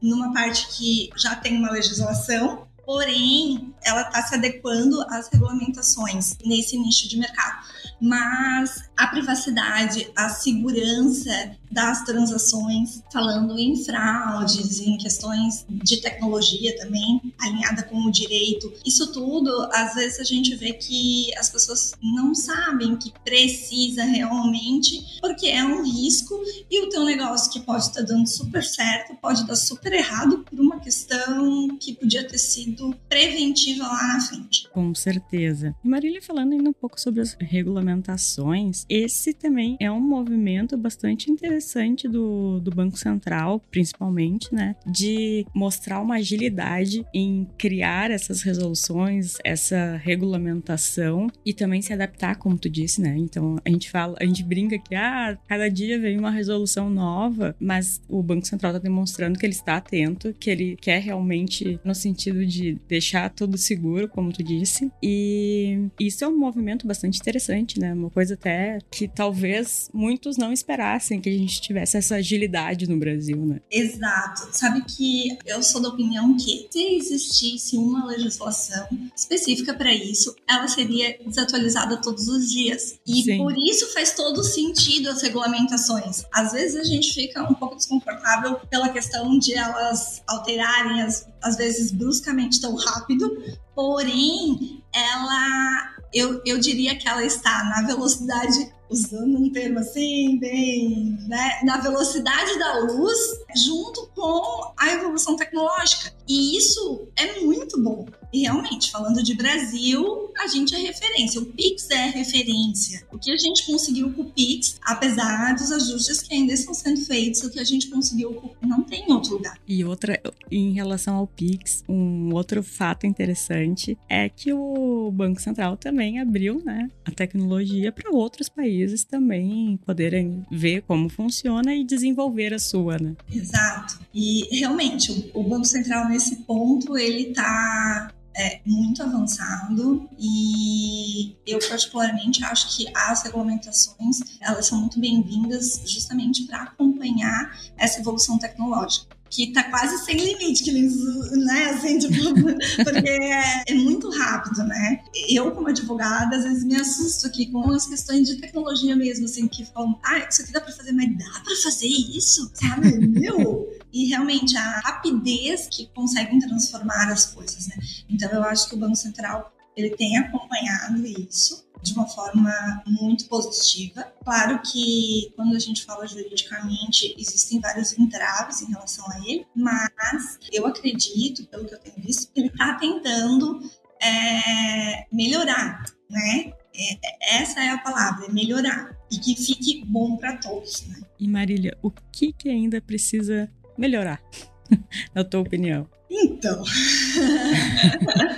numa 0.02 0.32
parte 0.34 0.68
que 0.76 1.08
já 1.16 1.34
tem 1.37 1.56
uma 1.56 1.70
legislação, 1.70 2.68
porém 2.84 3.75
ela 3.82 4.02
está 4.02 4.22
se 4.22 4.34
adequando 4.34 5.00
às 5.08 5.28
regulamentações 5.32 6.37
nesse 6.44 6.78
nicho 6.78 7.08
de 7.08 7.18
mercado 7.18 7.66
mas 8.00 8.88
a 8.96 9.06
privacidade, 9.08 10.10
a 10.14 10.28
segurança 10.28 11.30
das 11.70 12.04
transações, 12.04 13.02
falando 13.12 13.58
em 13.58 13.76
fraudes, 13.84 14.80
em 14.80 14.96
questões 14.96 15.64
de 15.68 16.00
tecnologia 16.00 16.76
também, 16.78 17.32
alinhada 17.40 17.82
com 17.84 17.96
o 18.02 18.10
direito, 18.10 18.72
isso 18.84 19.12
tudo, 19.12 19.50
às 19.72 19.94
vezes 19.94 20.20
a 20.20 20.25
gente 20.25 20.54
vê 20.54 20.72
que 20.72 21.34
as 21.37 21.48
pessoas 21.48 21.92
não 22.02 22.34
sabem 22.34 22.96
que 22.96 23.12
precisa 23.25 24.04
realmente, 24.04 25.18
porque 25.20 25.48
é 25.48 25.64
um 25.64 25.84
risco 25.84 26.40
e 26.70 26.84
o 26.84 26.88
teu 26.88 27.04
negócio 27.04 27.50
que 27.50 27.60
pode 27.60 27.84
estar 27.84 28.02
dando 28.02 28.26
super 28.26 28.64
certo, 28.64 29.14
pode 29.16 29.46
dar 29.46 29.56
super 29.56 29.92
errado 29.92 30.38
por 30.38 30.58
uma 30.58 30.80
questão 30.80 31.76
que 31.78 31.94
podia 31.94 32.26
ter 32.26 32.38
sido 32.38 32.94
preventiva 33.08 33.84
lá 33.84 34.14
na 34.14 34.20
frente. 34.20 34.68
Com 34.70 34.94
certeza. 34.94 35.75
E 35.84 35.88
Marília, 35.88 36.22
falando 36.22 36.52
ainda 36.52 36.70
um 36.70 36.75
pouco 36.75 37.00
sobre 37.00 37.20
as 37.20 37.37
regulamentações 37.40 38.84
esse 38.88 39.32
também 39.32 39.76
é 39.80 39.90
um 39.90 40.00
movimento 40.00 40.76
bastante 40.76 41.30
interessante 41.58 42.08
do, 42.08 42.60
do 42.60 42.70
Banco 42.70 42.96
Central, 42.96 43.60
principalmente, 43.70 44.54
né? 44.54 44.76
De 44.86 45.44
mostrar 45.52 46.00
uma 46.00 46.16
agilidade 46.16 47.04
em 47.12 47.46
criar 47.58 48.10
essas 48.10 48.42
resoluções, 48.42 49.36
essa 49.44 49.96
regulamentação 49.96 51.28
e 51.44 51.52
também 51.52 51.82
se 51.82 51.92
adaptar, 51.92 52.36
como 52.36 52.56
tu 52.56 52.70
disse, 52.70 53.00
né? 53.00 53.16
Então 53.18 53.56
a 53.64 53.68
gente 53.68 53.90
fala, 53.90 54.16
a 54.20 54.24
gente 54.24 54.44
brinca 54.44 54.78
que 54.78 54.94
ah, 54.94 55.36
cada 55.48 55.68
dia 55.68 55.98
vem 55.98 56.18
uma 56.18 56.30
resolução 56.30 56.88
nova, 56.88 57.54
mas 57.58 58.00
o 58.08 58.22
Banco 58.22 58.46
Central 58.46 58.72
está 58.72 58.82
demonstrando 58.82 59.38
que 59.38 59.44
ele 59.44 59.52
está 59.52 59.76
atento, 59.76 60.34
que 60.38 60.50
ele 60.50 60.76
quer 60.80 61.00
realmente 61.00 61.80
no 61.84 61.94
sentido 61.94 62.46
de 62.46 62.78
deixar 62.88 63.30
tudo 63.30 63.58
seguro, 63.58 64.08
como 64.08 64.32
tu 64.32 64.44
disse. 64.44 64.90
E 65.02 65.88
isso 65.98 66.24
é 66.24 66.28
um 66.28 66.38
movimento 66.38 66.86
bastante 66.86 67.18
interessante, 67.18 67.80
né? 67.80 67.92
Uma 67.92 68.10
coisa 68.10 68.34
até 68.34 68.78
que 68.90 69.08
talvez 69.08 69.90
muitos 69.92 70.36
não 70.36 70.52
esperassem 70.52 71.20
que 71.20 71.28
a 71.28 71.32
gente 71.32 71.48
tivesse 71.49 71.97
essa 71.97 72.17
agilidade 72.17 72.88
no 72.88 72.99
Brasil, 72.99 73.37
né? 73.45 73.61
Exato. 73.71 74.49
Sabe 74.52 74.83
que 74.85 75.37
eu 75.47 75.62
sou 75.62 75.81
da 75.81 75.88
opinião 75.88 76.37
que 76.37 76.69
se 76.71 76.97
existisse 76.97 77.76
uma 77.76 78.07
legislação 78.07 78.87
específica 79.17 79.75
para 79.75 79.93
isso, 79.95 80.35
ela 80.49 80.69
seria 80.69 81.19
desatualizada 81.25 81.97
todos 81.97 82.28
os 82.28 82.50
dias. 82.50 82.99
E 83.07 83.23
Sim. 83.23 83.38
por 83.38 83.57
isso 83.57 83.93
faz 83.93 84.12
todo 84.12 84.43
sentido 84.43 85.11
as 85.11 85.23
regulamentações. 85.23 86.25
Às 86.33 86.52
vezes 86.52 86.76
a 86.76 86.85
gente 86.85 87.12
fica 87.12 87.43
um 87.43 87.55
pouco 87.55 87.76
desconfortável 87.76 88.57
pela 88.71 88.88
questão 88.88 89.38
de 89.38 89.55
elas 89.55 90.23
alterarem, 90.26 91.02
às, 91.02 91.28
às 91.43 91.57
vezes 91.57 91.93
bruscamente 91.93 92.61
tão 92.61 92.75
rápido, 92.75 93.43
porém 93.75 94.83
ela 94.93 95.99
eu, 96.12 96.40
eu 96.45 96.59
diria 96.59 96.97
que 96.97 97.07
ela 97.07 97.25
está 97.25 97.64
na 97.64 97.83
velocidade 97.87 98.73
usando 98.90 99.38
um 99.38 99.50
termo 99.50 99.78
assim, 99.78 100.38
bem, 100.38 101.18
né, 101.26 101.61
na 101.64 101.78
velocidade 101.78 102.59
da 102.59 102.78
luz, 102.80 103.18
junto 103.57 104.09
com 104.14 104.73
a 104.76 104.92
evolução 104.92 105.37
tecnológica. 105.37 106.12
E 106.26 106.57
isso 106.57 107.09
é 107.16 107.40
muito 107.40 107.80
bom. 107.83 108.07
E 108.33 108.42
realmente, 108.42 108.90
falando 108.90 109.23
de 109.23 109.35
Brasil, 109.35 110.30
a 110.38 110.47
gente 110.47 110.75
é 110.75 110.78
referência. 110.78 111.40
O 111.40 111.47
Pix 111.47 111.88
é 111.90 112.11
referência. 112.11 113.02
O 113.11 113.18
que 113.18 113.30
a 113.30 113.37
gente 113.37 113.64
conseguiu 113.64 114.12
com 114.12 114.23
o 114.23 114.25
Pix, 114.26 114.76
apesar 114.85 115.54
dos 115.54 115.73
ajustes 115.73 116.21
que 116.21 116.35
ainda 116.35 116.52
estão 116.52 116.75
sendo 116.75 117.00
feitos, 117.00 117.42
o 117.42 117.50
que 117.50 117.59
a 117.59 117.64
gente 117.64 117.88
conseguiu 117.88 118.35
com 118.35 118.54
não 118.66 118.83
tem 118.83 119.07
em 119.09 119.12
outro 119.12 119.35
lugar. 119.35 119.59
E 119.66 119.83
outra, 119.83 120.21
em 120.50 120.73
relação 120.73 121.16
ao 121.16 121.26
Pix, 121.26 121.83
um 121.88 122.35
outro 122.35 122.62
fato 122.62 123.07
interessante 123.07 123.97
é 124.09 124.28
que 124.28 124.52
o 124.52 125.11
Banco 125.11 125.40
Central 125.40 125.78
também 125.78 126.21
abriu 126.21 126.62
né, 126.62 126.90
a 127.07 127.11
tecnologia 127.11 127.90
para 127.90 128.11
outros 128.11 128.50
países 128.50 128.77
países 128.78 129.04
também 129.04 129.76
poderem 129.85 130.47
ver 130.50 130.82
como 130.82 131.08
funciona 131.08 131.75
e 131.75 131.85
desenvolver 131.85 132.54
a 132.54 132.58
sua, 132.58 132.99
né? 132.99 133.16
Exato. 133.30 133.99
E 134.14 134.56
realmente 134.56 135.30
o, 135.35 135.42
Banco 135.42 135.64
Central 135.64 136.08
nesse 136.08 136.37
ponto 136.37 136.97
ele 136.97 137.30
está 137.30 138.12
é 138.37 138.61
muito 138.64 139.02
avançado 139.02 140.08
e 140.16 141.35
eu 141.44 141.58
particularmente 141.68 142.44
acho 142.44 142.76
que 142.76 142.87
as 142.94 143.25
regulamentações 143.25 144.20
elas 144.40 144.66
são 144.66 144.78
muito 144.78 145.00
bem-vindas 145.00 145.82
justamente 145.85 146.44
para 146.44 146.62
acompanhar 146.62 147.58
essa 147.76 147.99
evolução 147.99 148.38
tecnológica 148.38 149.17
que 149.30 149.52
tá 149.52 149.64
quase 149.64 150.04
sem 150.04 150.16
limite, 150.16 150.64
que 150.64 150.70
eles, 150.70 150.97
né, 151.32 151.64
assim, 151.66 151.99
tipo, 151.99 152.14
porque 152.85 153.08
é, 153.08 153.64
é, 153.68 153.75
muito 153.75 154.11
rápido, 154.11 154.64
né? 154.64 155.02
Eu, 155.28 155.50
como 155.52 155.68
advogada, 155.68 156.37
às 156.37 156.44
vezes 156.44 156.64
me 156.64 156.76
assusto 156.76 157.26
aqui 157.26 157.50
com 157.50 157.70
as 157.70 157.87
questões 157.87 158.28
de 158.28 158.37
tecnologia 158.37 158.97
mesmo, 158.97 159.26
assim, 159.26 159.47
que 159.47 159.64
falam, 159.66 159.99
ah, 160.04 160.18
isso 160.28 160.42
aqui 160.42 160.52
dá 160.52 160.61
pra 160.61 160.73
fazer, 160.73 160.92
mas 160.92 161.16
dá 161.16 161.40
pra 161.40 161.56
fazer 161.62 161.87
isso, 161.87 162.50
sabe? 162.54 162.99
Meu! 163.06 163.68
E 163.92 164.06
realmente 164.06 164.56
a 164.56 164.80
rapidez 164.85 165.68
que 165.70 165.87
conseguem 165.94 166.38
transformar 166.38 167.11
as 167.11 167.26
coisas, 167.26 167.66
né? 167.68 167.76
Então 168.08 168.30
eu 168.30 168.42
acho 168.44 168.68
que 168.68 168.75
o 168.75 168.78
Banco 168.78 168.97
Central 168.97 169.52
ele 169.76 169.90
tem 169.90 170.16
acompanhado 170.18 171.06
isso 171.06 171.67
de 171.82 171.92
uma 171.92 172.06
forma 172.06 172.82
muito 172.87 173.26
positiva. 173.26 174.12
Claro 174.25 174.61
que 174.62 175.32
quando 175.37 175.54
a 175.56 175.58
gente 175.58 175.85
fala 175.85 176.06
juridicamente, 176.06 177.14
existem 177.18 177.61
vários 177.61 177.97
entraves 177.99 178.62
em 178.62 178.70
relação 178.70 179.04
a 179.11 179.18
ele, 179.20 179.47
mas 179.54 180.38
eu 180.52 180.66
acredito, 180.66 181.47
pelo 181.47 181.66
que 181.66 181.75
eu 181.75 181.78
tenho 181.78 181.97
visto, 181.99 182.32
que 182.32 182.40
ele 182.40 182.49
está 182.49 182.75
tentando 182.75 183.61
é, 184.02 185.06
melhorar, 185.12 185.85
né? 186.11 186.52
É, 186.75 187.37
essa 187.42 187.61
é 187.61 187.70
a 187.70 187.78
palavra, 187.78 188.26
é 188.26 188.32
melhorar. 188.32 188.97
E 189.11 189.18
que 189.18 189.35
fique 189.35 189.85
bom 189.87 190.16
para 190.16 190.37
todos, 190.37 190.87
né? 190.87 191.00
E 191.18 191.26
Marília, 191.26 191.76
o 191.82 191.90
que, 191.90 192.32
que 192.32 192.49
ainda 192.49 192.80
precisa 192.80 193.50
melhorar, 193.76 194.23
na 195.14 195.25
tua 195.25 195.40
opinião? 195.40 195.88
Então, 196.11 196.62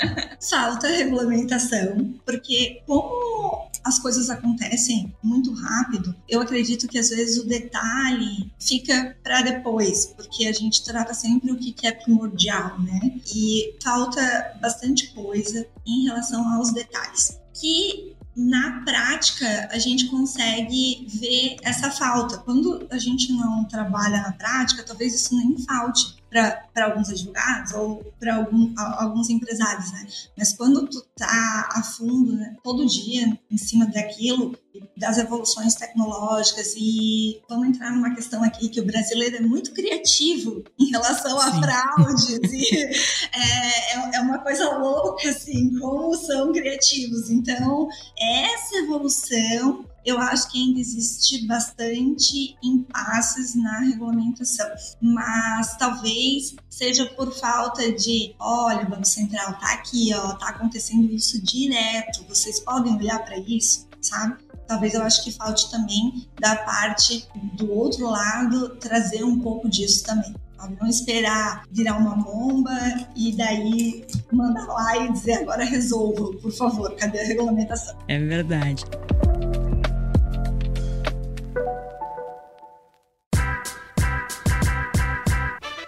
falta 0.49 0.87
regulamentação, 0.87 2.13
porque 2.25 2.81
como 2.85 3.69
as 3.83 3.99
coisas 3.99 4.29
acontecem 4.29 5.13
muito 5.21 5.53
rápido, 5.53 6.15
eu 6.27 6.41
acredito 6.41 6.87
que 6.87 6.97
às 6.97 7.09
vezes 7.09 7.37
o 7.43 7.47
detalhe 7.47 8.51
fica 8.59 9.15
para 9.21 9.41
depois, 9.41 10.05
porque 10.05 10.45
a 10.47 10.53
gente 10.53 10.83
trata 10.83 11.13
sempre 11.13 11.51
o 11.51 11.57
que 11.57 11.85
é 11.85 11.91
primordial, 11.91 12.79
né? 12.81 13.19
E 13.33 13.75
falta 13.83 14.57
bastante 14.61 15.13
coisa 15.13 15.67
em 15.85 16.05
relação 16.05 16.47
aos 16.55 16.71
detalhes. 16.71 17.39
Que 17.53 18.15
na 18.35 18.81
prática 18.83 19.69
a 19.71 19.77
gente 19.77 20.07
consegue 20.07 21.05
ver 21.07 21.57
essa 21.61 21.91
falta. 21.91 22.37
Quando 22.39 22.87
a 22.89 22.97
gente 22.97 23.31
não 23.31 23.65
trabalha 23.65 24.21
na 24.21 24.31
prática, 24.31 24.83
talvez 24.83 25.13
isso 25.13 25.35
nem 25.35 25.57
falte 25.59 26.15
para 26.29 26.72
alguns 26.81 27.09
advogados 27.09 27.73
ou 27.73 28.13
para 28.19 28.35
algum, 28.35 28.73
alguns 28.77 29.29
empresários, 29.29 29.91
né? 29.91 30.07
Mas 30.37 30.53
quando 30.53 30.87
tu 30.87 31.01
tá 31.15 31.69
a 31.71 31.83
fundo, 31.83 32.33
né, 32.35 32.55
todo 32.63 32.85
dia 32.85 33.37
em 33.49 33.57
cima 33.57 33.85
daquilo, 33.85 34.57
das 34.97 35.17
evoluções 35.17 35.75
tecnológicas 35.75 36.73
e 36.75 37.41
vamos 37.47 37.67
entrar 37.67 37.91
numa 37.91 38.15
questão 38.15 38.43
aqui 38.43 38.69
que 38.69 38.79
o 38.79 38.85
brasileiro 38.85 39.37
é 39.37 39.41
muito 39.41 39.71
criativo 39.71 40.63
em 40.79 40.89
relação 40.89 41.39
a 41.39 41.51
Sim. 41.51 41.61
fraudes 41.61 42.51
e 42.51 42.77
é, 43.33 43.93
é, 43.93 44.15
é 44.15 44.19
uma 44.19 44.39
coisa 44.39 44.77
louca 44.77 45.29
assim 45.29 45.77
como 45.77 46.15
são 46.15 46.51
criativos 46.51 47.29
então 47.29 47.87
essa 48.17 48.77
evolução 48.77 49.85
eu 50.05 50.19
acho 50.19 50.51
que 50.51 50.61
ainda 50.61 50.79
existe 50.79 51.47
bastante 51.47 52.57
impasses 52.61 53.55
na 53.55 53.79
regulamentação, 53.79 54.67
mas 55.01 55.77
talvez 55.77 56.53
seja 56.73 57.05
por 57.05 57.31
falta 57.31 57.91
de, 57.91 58.33
olha, 58.39 58.83
Banco 58.85 59.05
Central 59.05 59.53
tá 59.59 59.73
aqui, 59.73 60.11
ó, 60.15 60.33
tá 60.33 60.47
acontecendo 60.49 61.11
isso 61.13 61.39
direto, 61.43 62.25
vocês 62.27 62.59
podem 62.59 62.95
olhar 62.95 63.23
para 63.23 63.37
isso, 63.37 63.87
sabe? 64.01 64.37
Talvez 64.67 64.95
eu 64.95 65.03
acho 65.03 65.23
que 65.23 65.31
falte 65.31 65.69
também 65.69 66.27
da 66.39 66.55
parte 66.55 67.27
do 67.53 67.71
outro 67.71 68.09
lado 68.09 68.69
trazer 68.77 69.23
um 69.23 69.39
pouco 69.39 69.69
disso 69.69 70.03
também. 70.03 70.33
Não 70.79 70.87
esperar 70.87 71.63
virar 71.69 71.97
uma 71.97 72.15
bomba 72.15 72.71
e 73.15 73.33
daí 73.33 74.05
mandar 74.31 74.65
lá 74.65 74.97
e 74.97 75.11
dizer 75.11 75.33
agora 75.33 75.65
resolva, 75.65 76.31
por 76.37 76.51
favor, 76.51 76.95
cadê 76.95 77.19
a 77.19 77.25
regulamentação? 77.25 77.95
É 78.07 78.17
verdade. 78.17 78.83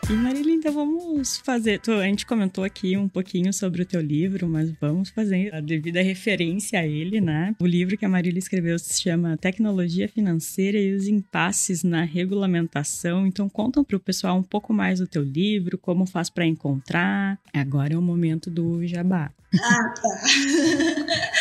E 0.08 0.14
Marília, 0.14 0.55
então 0.66 0.74
vamos 0.74 1.38
fazer. 1.38 1.80
A 1.88 2.06
gente 2.06 2.26
comentou 2.26 2.64
aqui 2.64 2.98
um 2.98 3.08
pouquinho 3.08 3.54
sobre 3.54 3.84
o 3.84 3.86
teu 3.86 4.02
livro, 4.02 4.48
mas 4.48 4.72
vamos 4.82 5.10
fazer 5.10 5.54
a 5.54 5.62
devida 5.62 6.02
referência 6.02 6.80
a 6.80 6.88
ele, 6.88 7.22
né? 7.22 7.56
O 7.60 7.68
livro 7.68 7.96
que 7.96 8.04
a 8.04 8.10
Marília 8.10 8.40
escreveu 8.40 8.80
se 8.80 9.00
chama 9.00 9.38
Tecnologia 9.38 10.10
Financeira 10.10 10.80
e 10.80 10.96
os 10.96 11.08
Impasses 11.08 11.84
na 11.84 12.02
Regulamentação. 12.02 13.28
Então 13.28 13.48
contam 13.48 13.84
para 13.84 13.96
o 13.96 14.00
pessoal 14.00 14.40
um 14.40 14.42
pouco 14.42 14.74
mais 14.74 14.98
do 14.98 15.06
teu 15.06 15.22
livro, 15.22 15.78
como 15.78 16.08
faz 16.08 16.32
para 16.32 16.48
encontrar. 16.48 17.38
Agora 17.54 17.94
é 17.94 17.98
o 17.98 18.02
momento 18.02 18.50
do 18.50 18.84
jabá. 18.88 19.32
Ah, 19.62 19.94
tá. 19.94 20.22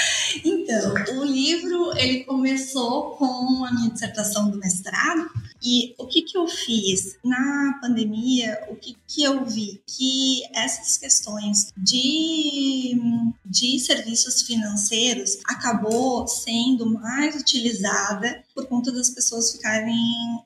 então, 0.45 0.95
o 1.19 1.25
livro 1.25 1.93
ele 1.97 2.25
começou 2.25 3.13
com 3.17 3.65
a 3.65 3.73
minha 3.73 3.91
dissertação 3.91 4.51
do 4.51 4.59
mestrado 4.59 5.31
e 5.65 5.95
o 5.97 6.07
que, 6.07 6.21
que 6.21 6.37
eu 6.37 6.47
fiz? 6.47 7.17
Na 7.25 7.79
pandemia, 7.81 8.67
o 8.69 8.77
que, 8.77 8.95
que 9.07 9.23
eu 9.23 9.47
vi? 9.47 9.81
Que 9.87 10.43
essas 10.55 10.99
questões 10.99 11.73
de, 11.75 12.95
de 13.47 13.79
serviços 13.79 14.43
financeiros 14.43 15.39
acabou 15.47 16.29
sendo 16.29 16.85
mais 16.85 17.35
utilizada 17.41 18.45
por 18.55 18.67
conta 18.67 18.93
das 18.93 19.09
pessoas 19.09 19.53
ficarem 19.53 19.97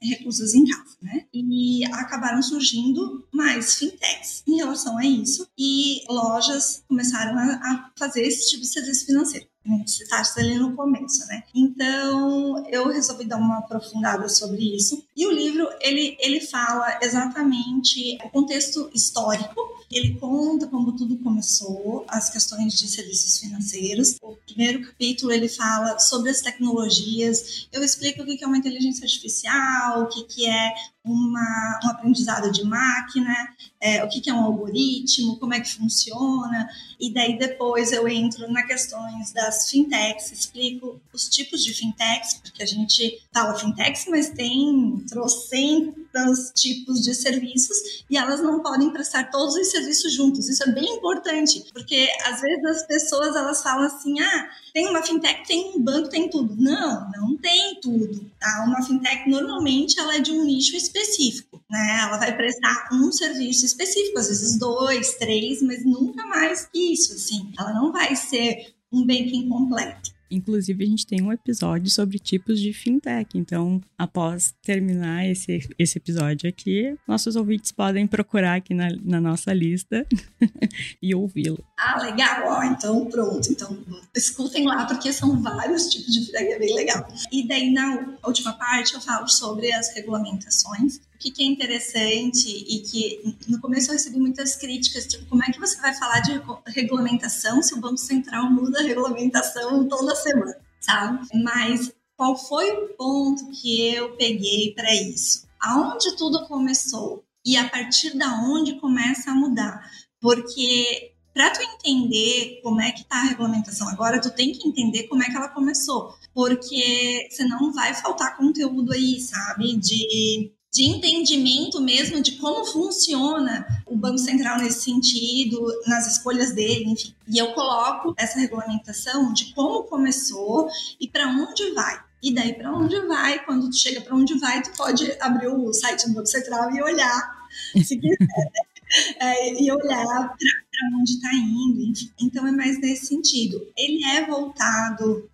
reclusas 0.00 0.54
em 0.54 0.64
casa, 0.64 0.96
né? 1.02 1.24
E 1.34 1.84
acabaram 1.86 2.40
surgindo 2.40 3.26
mais 3.32 3.74
fintechs 3.74 4.44
em 4.46 4.56
relação 4.56 4.96
a 4.98 5.04
isso 5.04 5.48
e 5.58 6.04
lojas 6.08 6.84
começaram 6.86 7.36
a, 7.36 7.44
a 7.54 7.90
fazer 7.96 8.22
esse 8.22 8.50
tipo 8.50 8.62
de 8.62 8.68
serviço 8.68 9.04
financeiro 9.04 9.47
citaste 9.86 10.40
ali 10.40 10.58
no 10.58 10.74
começo, 10.74 11.26
né? 11.26 11.42
Então, 11.54 12.64
eu 12.68 12.88
resolvi 12.88 13.24
dar 13.24 13.36
uma 13.36 13.58
aprofundada 13.58 14.28
sobre 14.28 14.76
isso. 14.76 15.04
E 15.18 15.26
o 15.26 15.32
livro, 15.32 15.68
ele, 15.80 16.16
ele 16.20 16.40
fala 16.40 17.00
exatamente 17.02 18.16
o 18.24 18.30
contexto 18.30 18.88
histórico 18.94 19.78
ele 19.90 20.18
conta 20.18 20.66
como 20.66 20.92
tudo 20.92 21.16
começou, 21.18 22.04
as 22.08 22.28
questões 22.28 22.78
de 22.78 22.86
serviços 22.88 23.38
financeiros. 23.38 24.16
O 24.22 24.36
primeiro 24.46 24.82
capítulo 24.82 25.32
ele 25.32 25.48
fala 25.48 25.98
sobre 25.98 26.30
as 26.30 26.42
tecnologias. 26.42 27.66
Eu 27.72 27.82
explico 27.82 28.22
o 28.22 28.26
que 28.26 28.44
é 28.44 28.46
uma 28.46 28.58
inteligência 28.58 29.04
artificial, 29.04 30.02
o 30.02 30.26
que 30.26 30.46
é 30.46 30.74
uma, 31.02 31.80
um 31.84 31.88
aprendizado 31.88 32.52
de 32.52 32.62
máquina, 32.64 33.34
é, 33.80 34.04
o 34.04 34.08
que, 34.10 34.20
que 34.20 34.28
é 34.28 34.34
um 34.34 34.44
algoritmo, 34.44 35.38
como 35.38 35.54
é 35.54 35.60
que 35.60 35.72
funciona, 35.72 36.68
e 37.00 37.10
daí 37.14 37.38
depois 37.38 37.92
eu 37.92 38.06
entro 38.06 38.50
na 38.52 38.62
questões 38.64 39.32
das 39.32 39.70
fintechs, 39.70 40.30
explico 40.30 41.00
os 41.10 41.26
tipos 41.28 41.64
de 41.64 41.72
fintechs, 41.72 42.34
porque 42.34 42.62
a 42.62 42.66
gente 42.66 43.22
fala 43.32 43.58
fintechs, 43.58 44.04
mas 44.08 44.28
tem 44.28 45.02
trocentos 45.08 46.52
tipos 46.54 47.02
de 47.02 47.14
serviços 47.14 48.04
e 48.08 48.16
elas 48.16 48.40
não 48.40 48.60
podem 48.60 48.90
prestar 48.90 49.30
todos 49.30 49.54
os 49.54 49.70
serviços 49.70 50.12
juntos. 50.12 50.48
Isso 50.48 50.62
é 50.62 50.72
bem 50.72 50.96
importante, 50.96 51.64
porque 51.72 52.08
às 52.26 52.40
vezes 52.40 52.64
as 52.64 52.86
pessoas 52.86 53.34
elas 53.34 53.62
falam 53.62 53.86
assim, 53.86 54.20
ah, 54.20 54.50
tem 54.72 54.86
uma 54.88 55.02
fintech, 55.02 55.46
tem 55.46 55.72
um 55.74 55.80
banco, 55.80 56.08
tem 56.08 56.28
tudo. 56.28 56.54
Não, 56.56 57.10
não 57.16 57.36
tem 57.36 57.80
tudo. 57.80 58.30
Tá? 58.38 58.64
Uma 58.66 58.82
fintech 58.82 59.28
normalmente 59.28 59.98
ela 59.98 60.16
é 60.16 60.20
de 60.20 60.32
um 60.32 60.44
nicho 60.44 60.76
específico, 60.76 61.60
né? 61.70 62.00
Ela 62.02 62.18
vai 62.18 62.36
prestar 62.36 62.88
um 62.92 63.10
serviço 63.10 63.64
específico, 63.64 64.18
às 64.18 64.28
vezes 64.28 64.58
dois, 64.58 65.14
três, 65.14 65.62
mas 65.62 65.84
nunca 65.84 66.24
mais 66.26 66.66
que 66.66 66.92
isso, 66.92 67.14
assim. 67.14 67.52
Ela 67.58 67.72
não 67.72 67.90
vai 67.90 68.14
ser 68.14 68.74
um 68.92 69.06
banking 69.06 69.48
completo. 69.48 70.17
Inclusive, 70.30 70.84
a 70.84 70.86
gente 70.86 71.06
tem 71.06 71.22
um 71.22 71.32
episódio 71.32 71.90
sobre 71.90 72.18
tipos 72.18 72.60
de 72.60 72.72
fintech. 72.72 73.36
Então, 73.36 73.80
após 73.96 74.54
terminar 74.62 75.26
esse, 75.26 75.68
esse 75.78 75.98
episódio 75.98 76.48
aqui, 76.48 76.96
nossos 77.06 77.36
ouvintes 77.36 77.72
podem 77.72 78.06
procurar 78.06 78.56
aqui 78.56 78.74
na, 78.74 78.88
na 79.02 79.20
nossa 79.20 79.52
lista 79.52 80.06
e 81.02 81.14
ouvi-lo. 81.14 81.64
Ah, 81.78 82.02
legal! 82.02 82.64
Então, 82.64 83.06
pronto. 83.06 83.50
Então, 83.50 83.78
escutem 84.14 84.66
lá, 84.66 84.86
porque 84.86 85.12
são 85.12 85.40
vários 85.42 85.88
tipos 85.88 86.12
de 86.12 86.26
fintech, 86.26 86.52
é 86.52 86.58
bem 86.58 86.74
legal. 86.74 87.08
E 87.32 87.46
daí, 87.46 87.72
na 87.72 88.16
última 88.24 88.52
parte, 88.52 88.94
eu 88.94 89.00
falo 89.00 89.28
sobre 89.28 89.72
as 89.72 89.94
regulamentações. 89.94 91.00
O 91.18 91.20
que, 91.20 91.32
que 91.32 91.42
é 91.42 91.46
interessante 91.46 92.46
e 92.48 92.78
que 92.82 93.34
no 93.48 93.60
começo 93.60 93.88
eu 93.88 93.94
recebi 93.94 94.20
muitas 94.20 94.54
críticas, 94.54 95.04
tipo, 95.04 95.26
como 95.26 95.42
é 95.42 95.50
que 95.50 95.58
você 95.58 95.76
vai 95.80 95.92
falar 95.92 96.20
de 96.20 96.40
regulamentação 96.68 97.60
se 97.60 97.74
o 97.74 97.80
Banco 97.80 97.96
Central 97.96 98.48
muda 98.48 98.78
a 98.78 98.84
regulamentação 98.84 99.88
toda 99.88 100.14
semana, 100.14 100.56
sabe? 100.80 101.26
Mas 101.42 101.92
qual 102.16 102.36
foi 102.36 102.70
o 102.70 102.94
ponto 102.94 103.50
que 103.50 103.94
eu 103.94 104.16
peguei 104.16 104.72
para 104.76 104.94
isso? 104.94 105.44
Aonde 105.60 106.16
tudo 106.16 106.46
começou 106.46 107.24
e 107.44 107.56
a 107.56 107.68
partir 107.68 108.16
da 108.16 108.40
onde 108.44 108.78
começa 108.78 109.32
a 109.32 109.34
mudar? 109.34 109.90
Porque 110.20 111.14
para 111.34 111.50
tu 111.50 111.60
entender 111.62 112.60
como 112.62 112.80
é 112.80 112.92
que 112.92 113.04
tá 113.04 113.16
a 113.16 113.24
regulamentação 113.24 113.88
agora, 113.88 114.20
tu 114.20 114.30
tem 114.30 114.52
que 114.52 114.68
entender 114.68 115.08
como 115.08 115.22
é 115.24 115.26
que 115.26 115.36
ela 115.36 115.48
começou, 115.48 116.14
porque 116.32 117.26
senão 117.32 117.72
vai 117.72 117.92
faltar 117.92 118.36
conteúdo 118.36 118.92
aí, 118.92 119.20
sabe? 119.20 119.76
De 119.76 120.52
de 120.78 120.84
entendimento 120.84 121.80
mesmo 121.80 122.22
de 122.22 122.36
como 122.36 122.64
funciona 122.64 123.66
o 123.84 123.96
Banco 123.96 124.18
Central 124.18 124.58
nesse 124.58 124.82
sentido, 124.82 125.60
nas 125.88 126.06
escolhas 126.06 126.52
dele, 126.52 126.84
enfim. 126.84 127.12
E 127.26 127.36
eu 127.36 127.52
coloco 127.52 128.14
essa 128.16 128.38
regulamentação 128.38 129.32
de 129.32 129.52
como 129.54 129.82
começou 129.82 130.68
e 131.00 131.08
para 131.08 131.26
onde 131.26 131.72
vai. 131.72 132.00
E 132.22 132.32
daí 132.32 132.54
para 132.54 132.72
onde 132.72 132.96
vai, 133.08 133.44
quando 133.44 133.68
tu 133.68 133.76
chega 133.76 134.00
para 134.00 134.14
onde 134.14 134.38
vai, 134.38 134.62
tu 134.62 134.70
pode 134.76 135.16
abrir 135.18 135.48
o 135.48 135.72
site 135.72 136.06
do 136.06 136.14
Banco 136.14 136.28
Central 136.28 136.72
e 136.72 136.80
olhar, 136.80 137.48
se 137.74 137.98
quiser, 137.98 138.16
né? 138.20 138.44
é, 139.18 139.60
e 139.60 139.72
olhar 139.72 140.28
para 140.28 140.98
onde 141.00 141.10
está 141.10 141.34
indo. 141.34 141.90
Enfim. 141.90 142.12
Então 142.20 142.46
é 142.46 142.52
mais 142.52 142.80
nesse 142.80 143.06
sentido. 143.06 143.60
Ele 143.76 144.04
é 144.04 144.24
voltado 144.24 145.28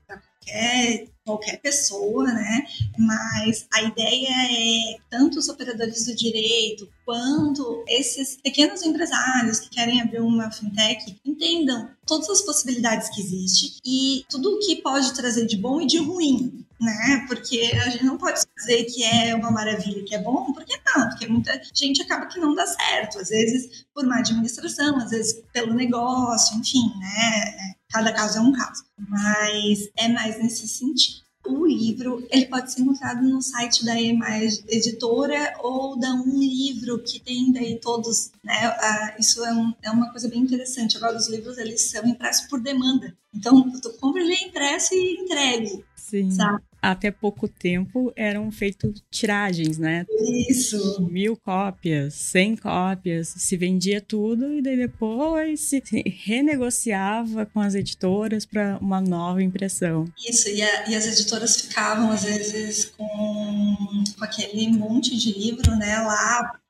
qualquer 0.45 1.15
qualquer 1.25 1.59
pessoa, 1.61 2.25
né? 2.25 2.67
Mas 2.99 3.67
a 3.73 3.83
ideia 3.83 4.29
é 4.29 4.99
tanto 5.11 5.39
os 5.39 5.49
operadores 5.49 6.05
do 6.05 6.15
direito 6.15 6.87
quanto 7.05 7.83
esses 7.89 8.37
pequenos 8.43 8.83
empresários 8.83 9.59
que 9.59 9.71
querem 9.71 10.03
abrir 10.03 10.21
uma 10.21 10.51
fintech 10.51 11.19
entendam 11.25 11.89
todas 12.07 12.29
as 12.29 12.43
possibilidades 12.43 13.09
que 13.09 13.23
existem 13.23 13.71
e 13.85 14.25
tudo 14.29 14.55
o 14.55 14.59
que 14.59 14.83
pode 14.83 15.15
trazer 15.15 15.47
de 15.47 15.57
bom 15.57 15.81
e 15.81 15.87
de 15.87 15.99
ruim. 15.99 16.65
Né? 16.79 17.25
Porque 17.27 17.73
a 17.83 17.89
gente 17.89 18.05
não 18.05 18.19
pode 18.19 18.41
dizer 18.59 18.85
que 18.85 19.03
é 19.03 19.35
uma 19.35 19.51
maravilha, 19.51 20.05
que 20.05 20.15
é 20.15 20.19
bom, 20.19 20.53
porque 20.53 20.79
não, 20.95 21.09
porque 21.09 21.27
muita 21.27 21.59
gente 21.73 22.03
acaba 22.03 22.27
que 22.27 22.39
não 22.39 22.55
dá 22.55 22.67
certo, 22.67 23.21
às 23.21 23.31
vezes 23.31 23.87
por 23.95 24.05
má 24.05 24.19
administração, 24.19 24.99
às 24.99 25.11
vezes 25.11 25.43
pelo 25.53 25.73
negócio, 25.73 26.59
enfim, 26.59 26.93
né? 26.99 27.75
Cada 27.95 28.13
caso 28.13 28.39
é 28.39 28.41
um 28.41 28.51
caso, 28.51 28.83
mas 28.99 29.89
é 29.97 30.09
mais 30.09 30.37
nesse 30.43 30.67
sentido. 30.67 31.19
O 31.47 31.65
livro 31.65 32.27
ele 32.29 32.47
pode 32.47 32.73
ser 32.73 32.81
encontrado 32.81 33.23
no 33.23 33.41
site 33.41 33.85
da 33.85 33.95
EMAS 34.01 34.65
Editora 34.67 35.55
ou 35.63 35.97
da 35.97 36.11
Um 36.13 36.41
Livro, 36.41 36.99
que 36.99 37.21
tem 37.21 37.53
daí 37.53 37.79
todos, 37.79 38.33
né? 38.43 38.67
Ah, 38.67 39.15
isso 39.17 39.45
é, 39.45 39.53
um, 39.53 39.73
é, 39.81 39.91
uma 39.93 40.11
coisa 40.11 40.29
bem 40.29 40.41
interessante. 40.41 40.97
Agora, 40.97 41.17
os 41.17 41.29
livros 41.29 41.57
eles 41.57 41.89
são 41.89 42.05
impressos 42.05 42.49
por 42.49 42.61
demanda. 42.61 43.17
Então, 43.33 43.71
tu 43.81 43.93
compra 44.01 44.23
ele 44.23 44.35
impresso 44.43 44.93
e 44.93 45.21
entregue. 45.21 45.85
Sim. 45.95 46.33
Sabe? 46.33 46.65
Até 46.91 47.11
pouco 47.11 47.49
tempo 47.49 48.13
eram 48.15 48.51
feitos 48.51 49.03
tiragens, 49.11 49.79
né? 49.79 50.05
Isso. 50.49 51.09
Mil 51.11 51.37
cópias, 51.37 52.15
cem 52.15 52.57
cópias, 52.57 53.29
se 53.29 53.57
vendia 53.57 54.01
tudo 54.01 54.53
e 54.53 54.61
daí 54.61 54.77
depois 54.77 55.61
se 55.61 55.83
renegociava 56.25 57.47
com 57.47 57.61
as 57.61 57.75
editoras 57.75 58.45
para 58.45 58.79
uma 58.81 59.01
nova 59.01 59.43
impressão. 59.43 60.05
Isso, 60.29 60.49
e, 60.49 60.63
a, 60.63 60.91
e, 60.91 60.95
as 60.95 61.07
editoras 61.07 61.61
ficavam 61.61 62.11
às 62.11 62.25
vezes 62.25 62.85
com, 62.85 63.77
com 64.19 64.25
aquele 64.25 64.69
monte 64.69 65.17
de 65.17 65.33
livro, 65.33 65.75
né, 65.77 65.99
lá, 65.99 66.61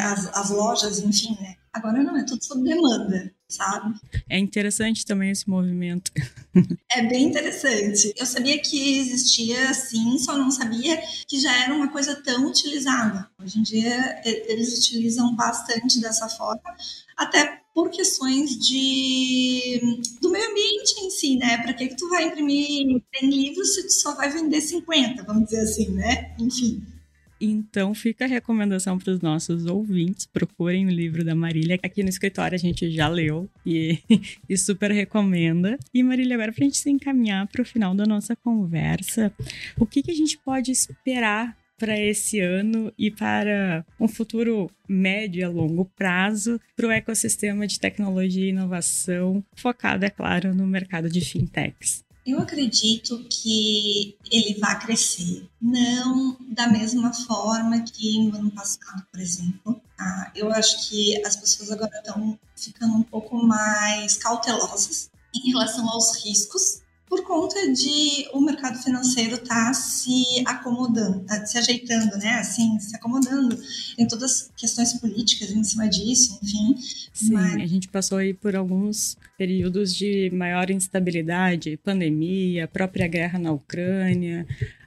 as, 0.00 0.36
as 0.36 0.50
lojas, 0.50 0.98
enfim, 1.00 1.36
né? 1.40 1.54
Agora 1.72 2.02
não, 2.02 2.16
é 2.16 2.24
tudo 2.24 2.44
sob 2.44 2.62
demanda, 2.62 3.32
sabe? 3.48 3.94
É 4.28 4.38
interessante 4.38 5.04
também 5.04 5.30
esse 5.30 5.48
movimento. 5.48 6.10
é 6.90 7.02
bem 7.02 7.24
interessante. 7.24 8.12
Eu 8.16 8.26
sabia 8.26 8.58
que 8.58 8.98
existia 8.98 9.72
sim, 9.74 10.18
só 10.18 10.36
não 10.36 10.50
sabia 10.50 11.00
que 11.26 11.40
já 11.40 11.64
era 11.64 11.74
uma 11.74 11.88
coisa 11.88 12.14
tão 12.16 12.46
utilizada. 12.46 13.28
Hoje 13.42 13.58
em 13.58 13.62
dia 13.62 14.20
eles 14.24 14.76
utilizam 14.78 15.34
bastante 15.34 16.00
dessa 16.00 16.28
forma, 16.28 16.76
até 17.16 17.60
por 17.74 17.90
questões 17.90 18.56
de 18.56 19.80
do 20.22 20.30
meio 20.30 20.48
ambiente 20.50 20.94
em 21.00 21.10
si, 21.10 21.36
né? 21.36 21.58
Para 21.58 21.74
que 21.74 21.88
que 21.88 21.96
tu 21.96 22.08
vai 22.08 22.24
imprimir 22.24 23.02
100 23.18 23.30
livros 23.30 23.74
se 23.74 23.82
tu 23.86 23.92
só 23.92 24.14
vai 24.14 24.30
vender 24.30 24.60
50, 24.60 25.22
vamos 25.24 25.46
dizer 25.46 25.60
assim, 25.60 25.90
né? 25.90 26.34
Enfim. 26.38 26.82
Então 27.44 27.94
fica 27.94 28.24
a 28.24 28.28
recomendação 28.28 28.98
para 28.98 29.12
os 29.12 29.20
nossos 29.20 29.66
ouvintes, 29.66 30.26
procurem 30.26 30.86
o 30.86 30.90
livro 30.90 31.24
da 31.24 31.34
Marília, 31.34 31.78
aqui 31.82 32.02
no 32.02 32.08
escritório 32.08 32.54
a 32.54 32.58
gente 32.58 32.90
já 32.90 33.06
leu 33.08 33.48
e, 33.66 33.98
e 34.48 34.56
super 34.56 34.90
recomenda. 34.90 35.78
E 35.92 36.02
Marília, 36.02 36.36
agora 36.36 36.52
para 36.52 36.64
a 36.64 36.66
gente 36.66 36.78
se 36.78 36.90
encaminhar 36.90 37.46
para 37.48 37.62
o 37.62 37.64
final 37.64 37.94
da 37.94 38.06
nossa 38.06 38.34
conversa, 38.34 39.32
o 39.78 39.86
que, 39.86 40.02
que 40.02 40.10
a 40.10 40.14
gente 40.14 40.38
pode 40.38 40.70
esperar 40.70 41.56
para 41.76 41.98
esse 41.98 42.40
ano 42.40 42.92
e 42.96 43.10
para 43.10 43.84
um 44.00 44.08
futuro 44.08 44.70
médio 44.88 45.44
a 45.44 45.50
longo 45.50 45.84
prazo 45.84 46.60
para 46.76 46.86
o 46.86 46.90
ecossistema 46.90 47.66
de 47.66 47.80
tecnologia 47.80 48.46
e 48.46 48.50
inovação, 48.50 49.44
focado, 49.56 50.04
é 50.04 50.10
claro, 50.10 50.54
no 50.54 50.66
mercado 50.66 51.10
de 51.10 51.20
fintechs? 51.20 52.04
Eu 52.26 52.40
acredito 52.40 53.22
que 53.28 54.16
ele 54.30 54.58
vai 54.58 54.78
crescer, 54.80 55.46
não 55.60 56.36
da 56.40 56.66
mesma 56.66 57.12
forma 57.12 57.82
que 57.82 58.18
no 58.24 58.36
ano 58.36 58.50
passado, 58.50 59.06
por 59.10 59.20
exemplo. 59.20 59.80
Tá? 59.96 60.32
Eu 60.34 60.50
acho 60.50 60.88
que 60.88 61.24
as 61.24 61.36
pessoas 61.36 61.70
agora 61.70 61.96
estão 61.98 62.38
ficando 62.56 62.94
um 62.94 63.02
pouco 63.02 63.36
mais 63.36 64.16
cautelosas 64.16 65.10
em 65.34 65.50
relação 65.50 65.88
aos 65.88 66.24
riscos 66.24 66.83
por 67.14 67.22
conta 67.22 67.72
de 67.72 68.28
o 68.32 68.40
mercado 68.40 68.76
financeiro 68.82 69.36
estar 69.36 69.66
tá 69.66 69.72
se 69.72 70.42
acomodando, 70.44 71.20
tá 71.20 71.46
se 71.46 71.56
ajeitando, 71.56 72.16
né? 72.16 72.40
Assim, 72.40 72.76
se 72.80 72.96
acomodando. 72.96 73.56
Tem 73.96 74.04
todas 74.08 74.32
as 74.32 74.52
questões 74.56 74.94
políticas 74.94 75.52
em 75.52 75.62
cima 75.62 75.88
disso, 75.88 76.40
enfim. 76.42 76.76
Sim, 77.12 77.32
mas... 77.32 77.54
a 77.54 77.66
gente 77.66 77.86
passou 77.86 78.18
aí 78.18 78.34
por 78.34 78.56
alguns 78.56 79.16
períodos 79.38 79.94
de 79.94 80.28
maior 80.32 80.70
instabilidade, 80.70 81.76
pandemia, 81.84 82.66
própria 82.66 83.06
guerra 83.06 83.38
na 83.38 83.52
Ucrânia, 83.52 84.44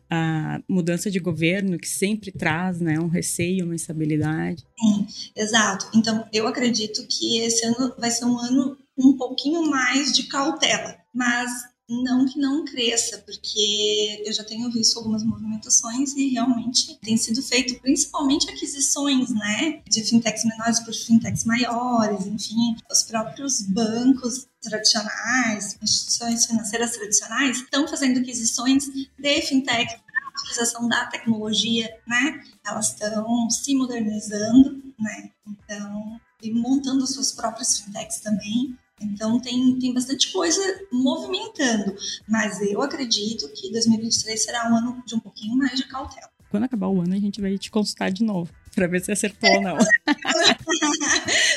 a 0.10 0.60
mudança 0.68 1.10
de 1.10 1.20
governo 1.20 1.78
que 1.78 1.88
sempre 1.88 2.30
traz 2.30 2.82
né, 2.82 3.00
um 3.00 3.08
receio, 3.08 3.64
uma 3.64 3.76
instabilidade. 3.76 4.66
Sim, 4.78 5.08
exato. 5.34 5.90
Então, 5.96 6.28
eu 6.34 6.46
acredito 6.46 7.08
que 7.08 7.40
esse 7.40 7.66
ano 7.66 7.96
vai 7.98 8.12
ser 8.12 8.26
um 8.26 8.38
ano 8.38 8.78
um 8.98 9.16
pouquinho 9.16 9.70
mais 9.70 10.12
de 10.12 10.24
cautela, 10.24 10.98
mas 11.14 11.50
não 11.90 12.26
que 12.26 12.38
não 12.38 12.66
cresça, 12.66 13.18
porque 13.20 14.24
eu 14.26 14.34
já 14.34 14.44
tenho 14.44 14.70
visto 14.70 14.98
algumas 14.98 15.24
movimentações 15.24 16.14
e 16.16 16.30
realmente 16.30 16.98
tem 17.02 17.16
sido 17.16 17.42
feito 17.42 17.80
principalmente 17.82 18.50
aquisições, 18.50 19.30
né, 19.30 19.82
de 19.90 20.04
fintechs 20.04 20.44
menores 20.44 20.80
por 20.82 20.94
fintechs 20.94 21.46
maiores, 21.46 22.26
enfim, 22.26 22.76
os 22.92 23.04
próprios 23.04 23.62
bancos 23.62 24.48
tradicionais, 24.62 25.78
instituições 25.82 26.46
financeiras 26.46 26.92
tradicionais 26.92 27.58
estão 27.62 27.88
fazendo 27.88 28.20
aquisições 28.20 28.86
de 28.86 29.42
fintech 29.42 29.88
para 29.88 30.42
utilização 30.42 30.88
da 30.90 31.06
tecnologia, 31.06 31.90
né? 32.06 32.44
Elas 32.66 32.90
estão 32.90 33.50
se 33.50 33.74
modernizando, 33.76 34.84
né? 35.00 35.32
Então, 35.48 36.20
e 36.42 36.52
montando 36.52 37.08
suas 37.08 37.32
próprias 37.32 37.80
fintechs 37.80 38.20
também 38.20 38.78
então 39.00 39.40
tem, 39.40 39.78
tem 39.80 39.94
bastante 39.94 40.32
coisa 40.32 40.62
movimentando, 40.92 41.96
mas 42.28 42.62
eu 42.62 42.82
acredito 42.82 43.48
que 43.50 43.72
2023 43.72 44.44
será 44.44 44.70
um 44.70 44.76
ano 44.76 45.04
de 45.06 45.16
um 45.16 45.20
pouquinho 45.20 45.56
mais 45.56 45.78
de 45.78 45.88
cautela. 45.88 46.30
Quando 46.50 46.64
acabar 46.64 46.88
o 46.88 47.02
ano, 47.02 47.14
a 47.14 47.20
gente 47.20 47.42
vai 47.42 47.58
te 47.58 47.70
consultar 47.70 48.10
de 48.10 48.24
novo 48.24 48.50
para 48.74 48.88
ver 48.88 49.02
se 49.02 49.12
acertou 49.12 49.50
ou 49.50 49.62
não. 49.62 49.78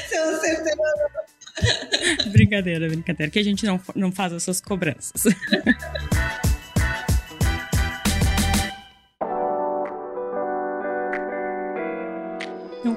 se 0.09 0.15
eu 0.15 0.37
acertei 0.37 0.73
ou 0.73 0.87
não. 2.25 2.33
brincadeira, 2.33 2.89
brincadeira, 2.89 3.31
que 3.31 3.39
a 3.39 3.45
gente 3.45 3.65
não, 3.65 3.81
não 3.95 4.11
faz 4.11 4.33
essas 4.33 4.61
cobranças. 4.61 5.23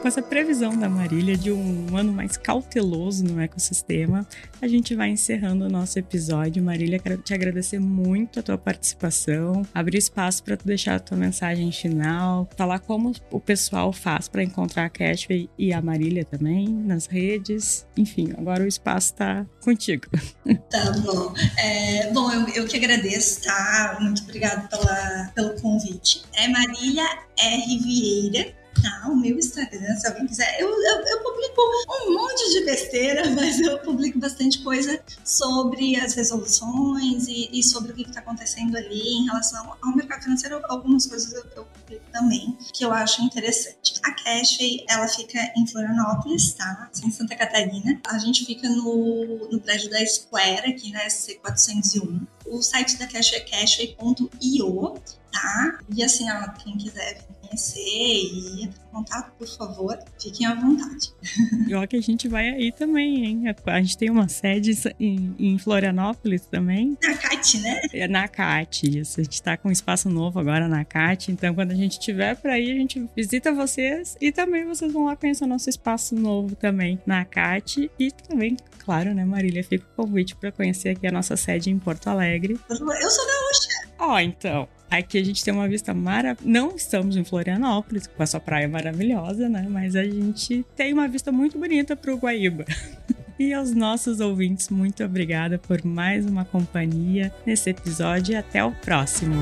com 0.03 0.07
essa 0.09 0.21
previsão 0.21 0.77
da 0.77 0.89
Marília 0.89 1.37
de 1.37 1.49
um 1.49 1.95
ano 1.95 2.11
mais 2.11 2.35
cauteloso 2.35 3.23
no 3.23 3.39
ecossistema, 3.39 4.27
a 4.61 4.67
gente 4.67 4.93
vai 4.93 5.07
encerrando 5.07 5.63
o 5.63 5.69
nosso 5.69 5.97
episódio. 5.97 6.61
Marília, 6.61 6.99
quero 6.99 7.19
te 7.19 7.33
agradecer 7.33 7.79
muito 7.79 8.37
a 8.37 8.43
tua 8.43 8.57
participação, 8.57 9.65
abrir 9.73 9.99
espaço 9.99 10.43
para 10.43 10.57
tu 10.57 10.67
deixar 10.67 10.95
a 10.95 10.99
tua 10.99 11.15
mensagem 11.15 11.71
final, 11.71 12.49
falar 12.57 12.79
como 12.79 13.13
o 13.31 13.39
pessoal 13.39 13.93
faz 13.93 14.27
para 14.27 14.43
encontrar 14.43 14.87
a 14.87 14.89
Cashway 14.89 15.49
e 15.57 15.71
a 15.71 15.81
Marília 15.81 16.25
também 16.25 16.67
nas 16.67 17.05
redes. 17.05 17.87
Enfim, 17.95 18.33
agora 18.37 18.65
o 18.65 18.67
espaço 18.67 19.13
está 19.13 19.45
contigo. 19.61 20.03
Tá 20.69 20.91
bom. 20.91 21.33
É, 21.59 22.11
bom, 22.11 22.31
eu, 22.31 22.47
eu 22.49 22.65
que 22.65 22.77
agradeço, 22.77 23.43
tá? 23.43 23.97
Muito 24.01 24.23
obrigada 24.23 24.67
pelo 25.35 25.61
convite. 25.61 26.23
É 26.33 26.47
Marília 26.47 27.05
R. 27.37 27.79
Vieira 27.79 28.62
tá, 28.81 29.07
o 29.09 29.15
meu 29.15 29.37
Instagram, 29.37 29.95
se 29.95 30.07
alguém 30.07 30.27
quiser. 30.27 30.59
Eu, 30.59 30.69
eu, 30.69 31.05
eu, 31.05 31.23
publico 31.23 31.61
um 32.07 32.13
monte 32.13 32.51
de 32.53 32.65
besteira, 32.65 33.29
mas 33.35 33.59
eu 33.59 33.79
publico 33.79 34.19
bastante 34.19 34.59
coisa 34.59 34.99
sobre 35.23 35.95
as 35.97 36.13
resoluções 36.13 37.27
e, 37.27 37.49
e 37.51 37.63
sobre 37.63 37.91
o 37.91 37.95
que 37.95 38.03
está 38.03 38.19
acontecendo 38.19 38.75
ali 38.75 39.01
em 39.01 39.25
relação 39.25 39.75
ao 39.81 39.95
mercado 39.95 40.23
financeiro. 40.23 40.61
Algumas 40.69 41.05
coisas 41.05 41.33
eu, 41.33 41.43
eu, 41.55 41.65
publico 41.65 42.03
também, 42.11 42.57
que 42.73 42.83
eu 42.83 42.91
acho 42.91 43.21
interessante. 43.21 43.93
A 44.03 44.11
Cashway, 44.11 44.85
ela 44.89 45.07
fica 45.07 45.39
em 45.55 45.65
Florianópolis, 45.67 46.53
tá? 46.53 46.89
Em 47.03 47.11
Santa 47.11 47.35
Catarina. 47.35 47.99
A 48.07 48.17
gente 48.17 48.45
fica 48.45 48.69
no, 48.69 49.49
no 49.49 49.59
prédio 49.59 49.89
da 49.89 50.05
Square, 50.05 50.71
aqui 50.71 50.91
na 50.91 51.05
SC401. 51.05 52.21
O 52.47 52.61
site 52.61 52.97
da 52.97 53.07
Cashway 53.07 53.41
é 53.41 53.43
cashway.io, 53.43 54.93
tá? 55.33 55.79
E 55.93 56.03
assim, 56.03 56.29
ó, 56.31 56.47
quem 56.51 56.77
quiser 56.77 57.25
conhecer 57.41 57.79
e 57.79 58.63
entrar 58.63 58.83
em 58.83 58.91
contato, 58.91 59.31
por 59.37 59.47
favor, 59.47 59.97
fiquem 60.21 60.45
à 60.47 60.53
vontade. 60.53 61.11
E 61.67 61.73
ó 61.75 61.87
que 61.87 61.95
a 61.95 62.01
gente 62.01 62.27
vai 62.27 62.49
aí 62.49 62.71
também, 62.71 63.25
hein? 63.25 63.43
A 63.65 63.81
gente 63.81 63.97
tem 63.97 64.09
uma 64.09 64.27
sede 64.27 64.71
em, 64.99 65.33
em 65.39 65.57
Florianópolis 65.57 66.45
também. 66.45 66.97
Na 67.01 67.15
CAT, 67.15 67.57
né? 67.59 67.81
É 67.93 68.07
na 68.07 68.27
CAT, 68.27 68.99
isso. 68.99 69.19
A 69.19 69.23
gente 69.23 69.41
tá 69.41 69.55
com 69.57 69.69
um 69.69 69.71
espaço 69.71 70.09
novo 70.09 70.39
agora 70.39 70.67
na 70.67 70.83
CAT, 70.83 71.31
então 71.31 71.55
quando 71.55 71.71
a 71.71 71.75
gente 71.75 71.99
tiver 71.99 72.35
por 72.35 72.51
aí, 72.51 72.71
a 72.71 72.75
gente 72.75 73.09
visita 73.15 73.53
vocês 73.53 74.17
e 74.19 74.31
também 74.31 74.65
vocês 74.65 74.91
vão 74.91 75.05
lá 75.05 75.15
conhecer 75.15 75.45
o 75.45 75.47
nosso 75.47 75.69
espaço 75.69 76.15
novo 76.15 76.55
também 76.55 76.99
na 77.05 77.23
CAT 77.23 77.89
e 77.97 78.11
também 78.11 78.57
claro, 78.83 79.13
né, 79.13 79.23
Marília? 79.23 79.63
Fica 79.63 79.85
o 79.93 80.03
convite 80.03 80.35
para 80.35 80.51
conhecer 80.51 80.89
aqui 80.89 81.07
a 81.07 81.11
nossa 81.11 81.37
sede 81.37 81.69
em 81.69 81.79
Porto 81.79 82.07
Alegre. 82.07 82.59
Eu 82.69 82.75
sou 82.75 82.85
gaúcha. 82.85 83.69
Ó, 83.99 84.13
oh, 84.15 84.19
então. 84.19 84.67
Aqui 84.93 85.17
a 85.17 85.25
gente 85.25 85.43
tem 85.43 85.51
uma 85.51 85.67
vista 85.67 85.91
maravilhosa. 85.91 86.47
Não 86.47 86.75
estamos 86.75 87.17
em 87.17 87.23
Florianópolis, 87.23 88.05
com 88.05 88.21
a 88.21 88.27
sua 88.27 88.39
praia 88.39 88.69
maravilhosa, 88.69 89.49
né? 89.49 89.65
Mas 89.67 89.95
a 89.95 90.03
gente 90.03 90.63
tem 90.75 90.93
uma 90.93 91.07
vista 91.07 91.31
muito 91.31 91.57
bonita 91.57 91.95
para 91.95 92.13
o 92.13 92.17
Guaíba. 92.17 92.63
E 93.39 93.51
aos 93.51 93.73
nossos 93.73 94.19
ouvintes, 94.19 94.69
muito 94.69 95.03
obrigada 95.03 95.57
por 95.57 95.83
mais 95.83 96.23
uma 96.23 96.45
companhia 96.45 97.33
nesse 97.43 97.71
episódio 97.71 98.33
e 98.33 98.35
até 98.35 98.63
o 98.63 98.71
próximo. 98.71 99.33